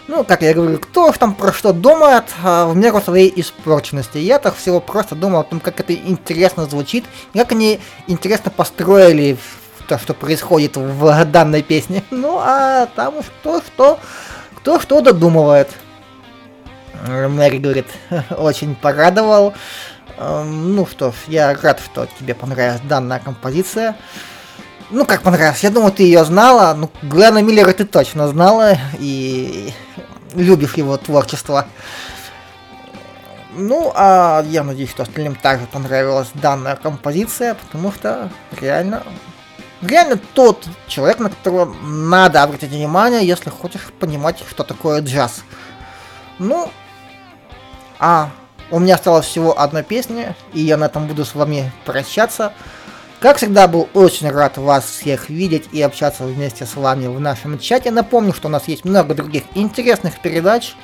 Ну, 0.07 0.25
как 0.25 0.43
я 0.43 0.55
говорю, 0.55 0.79
кто 0.79 1.12
там 1.12 1.35
про 1.35 1.53
что 1.53 1.73
думает 1.73 2.25
а, 2.43 2.66
в 2.66 2.77
меру 2.77 3.01
своей 3.01 3.33
испорченности. 3.35 4.18
Я 4.18 4.39
так 4.39 4.57
всего 4.57 4.81
просто 4.81 5.14
думал 5.14 5.41
о 5.41 5.45
том, 5.45 5.61
как 5.61 5.81
это 5.81 5.95
интересно 5.95 6.66
звучит, 6.66 7.05
и 7.33 7.39
как 7.39 7.53
они 7.53 7.81
интересно 8.07 8.51
построили 8.51 9.37
то, 9.89 9.99
что 9.99 10.14
происходит 10.14 10.77
в 10.77 11.25
данной 11.27 11.62
песне. 11.62 12.03
Ну, 12.11 12.39
а 12.41 12.87
там 12.95 13.16
уж 13.16 13.27
кто 13.41 13.61
что, 13.61 14.01
кто 14.57 14.81
что 14.81 15.01
додумывает. 15.01 15.68
Мэри 17.09 17.59
говорит, 17.59 17.87
очень 18.31 18.77
порадовал. 18.77 19.55
Эм, 20.18 20.74
ну 20.74 20.86
что 20.86 21.10
ж, 21.10 21.14
я 21.28 21.54
рад, 21.54 21.80
что 21.80 22.06
тебе 22.18 22.34
понравилась 22.34 22.80
данная 22.82 23.18
композиция. 23.18 23.96
Ну, 24.90 25.06
как 25.06 25.22
понравилась, 25.22 25.62
я 25.62 25.70
думаю, 25.70 25.92
ты 25.92 26.02
ее 26.02 26.24
знала. 26.24 26.74
Ну, 26.74 26.90
Глена 27.02 27.40
Миллера 27.40 27.72
ты 27.72 27.84
точно 27.84 28.28
знала 28.28 28.76
и 28.98 29.72
любишь 30.34 30.74
его 30.74 30.96
творчество. 30.98 31.66
Ну, 33.54 33.92
а 33.94 34.42
я 34.46 34.62
надеюсь, 34.64 34.90
что 34.90 35.02
остальным 35.02 35.34
также 35.34 35.66
понравилась 35.66 36.28
данная 36.34 36.76
композиция, 36.76 37.54
потому 37.54 37.92
что 37.92 38.30
реально, 38.60 39.02
реально 39.82 40.18
тот 40.34 40.66
человек, 40.88 41.18
на 41.18 41.28
которого 41.28 41.74
надо 41.82 42.42
обратить 42.42 42.70
внимание, 42.70 43.26
если 43.26 43.50
хочешь 43.50 43.92
понимать, 43.98 44.42
что 44.48 44.64
такое 44.64 45.02
джаз. 45.02 45.42
Ну, 46.38 46.70
а 47.98 48.30
у 48.73 48.81
меня 48.81 48.97
осталась 48.97 49.27
всего 49.27 49.61
одна 49.61 49.83
песня, 49.83 50.35
и 50.55 50.61
я 50.61 50.77
на 50.77 50.87
этом 50.87 51.07
буду 51.07 51.25
с 51.25 51.35
вами 51.35 51.70
прощаться. 51.85 52.53
Как 53.20 53.37
всегда, 53.37 53.68
был 53.68 53.89
очень 53.95 54.29
рад 54.31 54.57
вас 54.57 54.85
всех 54.85 55.29
видеть 55.29 55.68
и 55.70 55.81
общаться 55.81 56.25
вместе 56.25 56.66
с 56.66 56.75
вами 56.75 57.07
в 57.07 57.20
нашем 57.20 57.59
чате. 57.59 57.93
Напомню, 57.93 58.33
что 58.33 58.49
у 58.49 58.51
нас 58.51 58.66
есть 58.66 58.85
много 58.85 59.14
других 59.14 59.45
интересных 59.55 60.20
передач. 60.20 60.75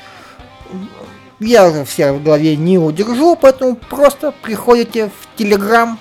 Я 1.40 1.66
уже 1.66 1.84
все 1.84 2.12
в 2.12 2.22
голове 2.22 2.56
не 2.56 2.78
удержу, 2.78 3.34
поэтому 3.34 3.74
просто 3.74 4.32
приходите 4.42 5.08
в 5.08 5.36
Телеграм, 5.38 5.98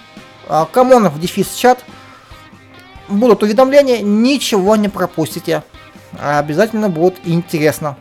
Камонов 0.73 1.19
дефис 1.19 1.53
чат. 1.55 1.83
Будут 3.07 3.43
уведомления, 3.43 4.01
ничего 4.01 4.75
не 4.75 4.89
пропустите. 4.89 5.63
Обязательно 6.19 6.89
будет 6.89 7.15
интересно. 7.25 7.97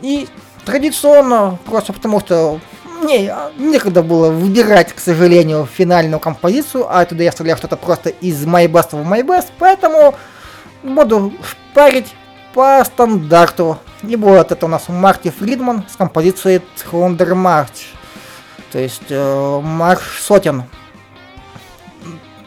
И 0.00 0.28
традиционно, 0.64 1.58
просто 1.66 1.92
потому 1.92 2.20
что 2.20 2.60
не, 3.02 3.32
некогда 3.56 4.02
было 4.02 4.30
выбирать, 4.30 4.92
к 4.92 5.00
сожалению, 5.00 5.66
финальную 5.66 6.20
композицию, 6.20 6.86
а 6.88 7.00
оттуда 7.00 7.22
я 7.22 7.30
вставлял 7.30 7.56
что-то 7.56 7.76
просто 7.76 8.10
из 8.10 8.44
My 8.44 8.66
Best 8.66 8.90
в 8.90 9.06
My 9.06 9.22
Best, 9.22 9.48
поэтому 9.58 10.14
буду 10.82 11.32
шпарить 11.42 12.14
по 12.54 12.82
стандарту. 12.84 13.78
И 14.02 14.16
будет 14.16 14.52
это 14.52 14.66
у 14.66 14.68
нас 14.68 14.88
Марти 14.88 15.30
Фридман 15.30 15.84
с 15.88 15.96
композицией 15.96 16.62
Thunder 16.90 17.32
March, 17.32 17.94
то 18.72 18.78
есть 18.78 19.02
э, 19.10 19.60
марш 19.62 20.20
сотен. 20.20 20.64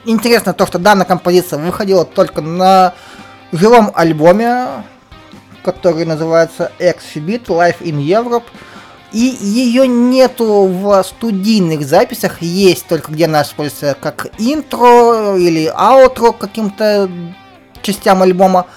Интересно 0.06 0.54
то, 0.54 0.66
что 0.66 0.80
данная 0.80 1.06
композиция 1.06 1.60
выходила 1.60 2.06
только 2.06 2.42
на 2.42 2.94
живом 3.52 3.92
альбоме, 3.94 4.84
который 5.64 6.06
называется 6.06 6.72
Exhibit 6.80 7.46
Life 7.48 7.82
in 7.82 7.98
Europe. 7.98 8.46
И 9.12 9.38
ее 9.42 9.88
нету 9.88 10.68
в 10.68 11.04
студийных 11.04 11.86
записях, 11.86 12.42
есть 12.42 12.88
только 12.88 13.12
где 13.12 13.26
она 13.26 13.42
используется 13.42 13.98
как 14.00 14.28
интро 14.38 15.36
или 15.36 15.72
аутро 15.76 16.32
каким-то 16.32 17.10
частям 17.82 18.22
альбома. 18.22 18.68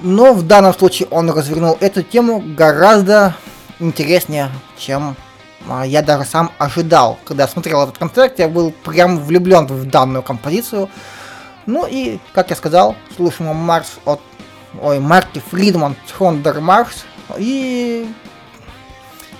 Но 0.00 0.32
в 0.32 0.46
данном 0.46 0.72
случае 0.72 1.08
он 1.10 1.30
развернул 1.30 1.76
эту 1.80 2.02
тему 2.02 2.42
гораздо 2.56 3.34
интереснее, 3.80 4.50
чем 4.78 5.16
а, 5.68 5.84
я 5.84 6.02
даже 6.02 6.24
сам 6.24 6.50
ожидал. 6.58 7.18
Когда 7.24 7.48
смотрел 7.48 7.82
этот 7.82 7.98
концерт, 7.98 8.38
я 8.38 8.48
был 8.48 8.70
прям 8.70 9.18
влюблен 9.18 9.66
в 9.66 9.86
данную 9.86 10.22
композицию. 10.22 10.88
Ну 11.66 11.86
и, 11.86 12.18
как 12.32 12.50
я 12.50 12.56
сказал, 12.56 12.96
слушаем 13.16 13.54
Марс 13.56 13.98
от 14.04 14.20
ой, 14.82 15.00
Марки 15.00 15.42
Фридман 15.50 15.96
Хондер 16.16 16.60
Марс. 16.60 17.04
И 17.36 18.06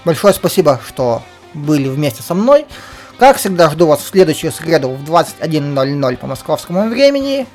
Большое 0.05 0.35
спасибо, 0.35 0.81
что 0.87 1.23
были 1.55 1.89
вместе 1.89 2.23
со 2.23 2.35
мной. 2.35 2.67
Как 3.19 3.37
всегда, 3.39 3.71
жду 3.71 3.87
вас 3.87 4.01
в 4.01 4.09
следующую 4.09 4.53
среду 4.53 4.91
в 4.91 5.05
21.00 5.05 6.17
по 6.17 6.27
московскому 6.27 6.89
времени. 6.89 7.47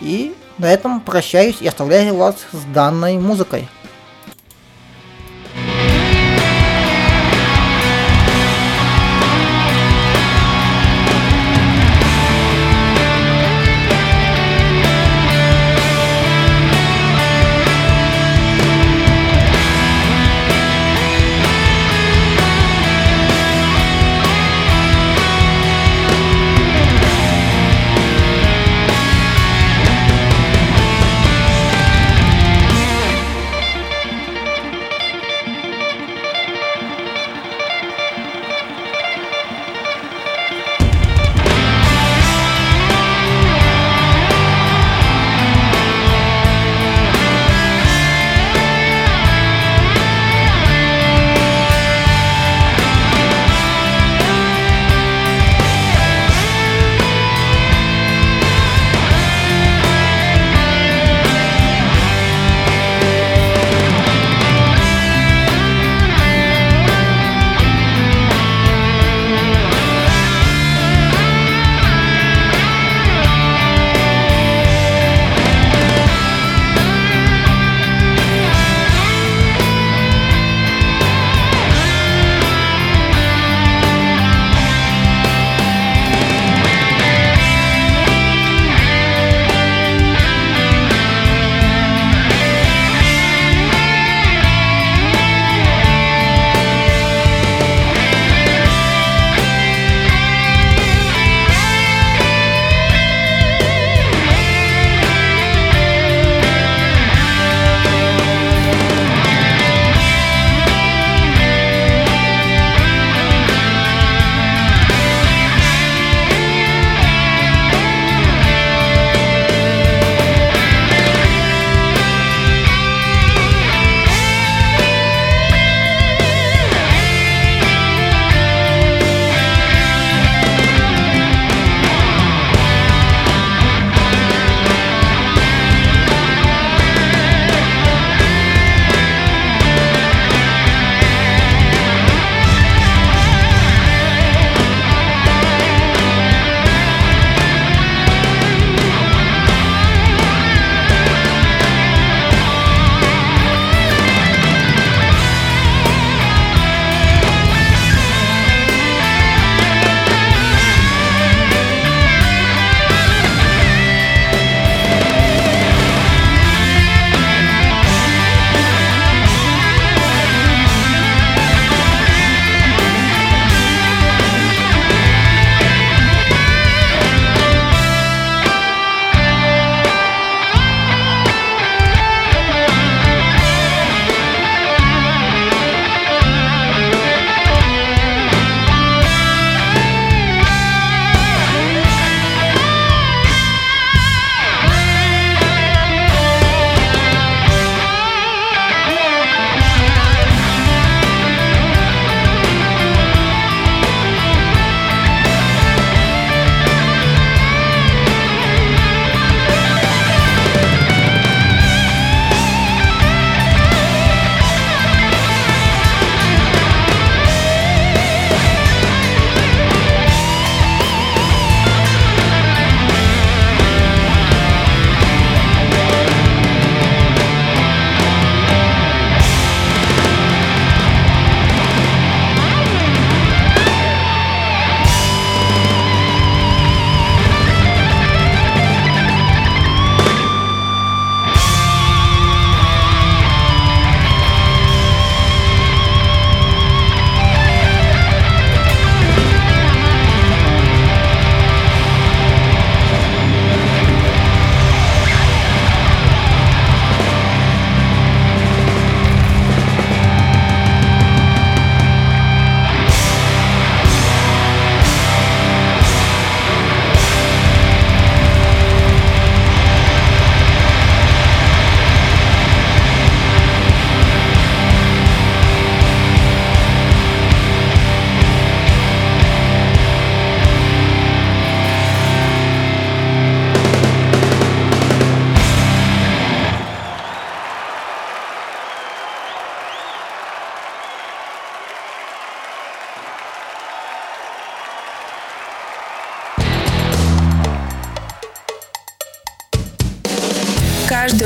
И 0.00 0.34
на 0.58 0.72
этом 0.72 1.00
прощаюсь 1.00 1.60
и 1.60 1.68
оставляю 1.68 2.16
вас 2.16 2.36
с 2.52 2.64
данной 2.74 3.16
музыкой. 3.18 3.68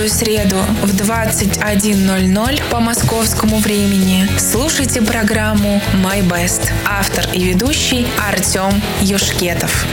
Каждую 0.00 0.18
среду 0.18 0.56
в 0.82 0.94
21.00 0.94 2.70
по 2.70 2.80
московскому 2.80 3.58
времени 3.58 4.26
слушайте 4.38 5.02
программу 5.02 5.82
«My 6.02 6.26
Best». 6.26 6.70
Автор 6.86 7.28
и 7.34 7.44
ведущий 7.44 8.06
Артем 8.18 8.80
Юшкетов. 9.02 9.86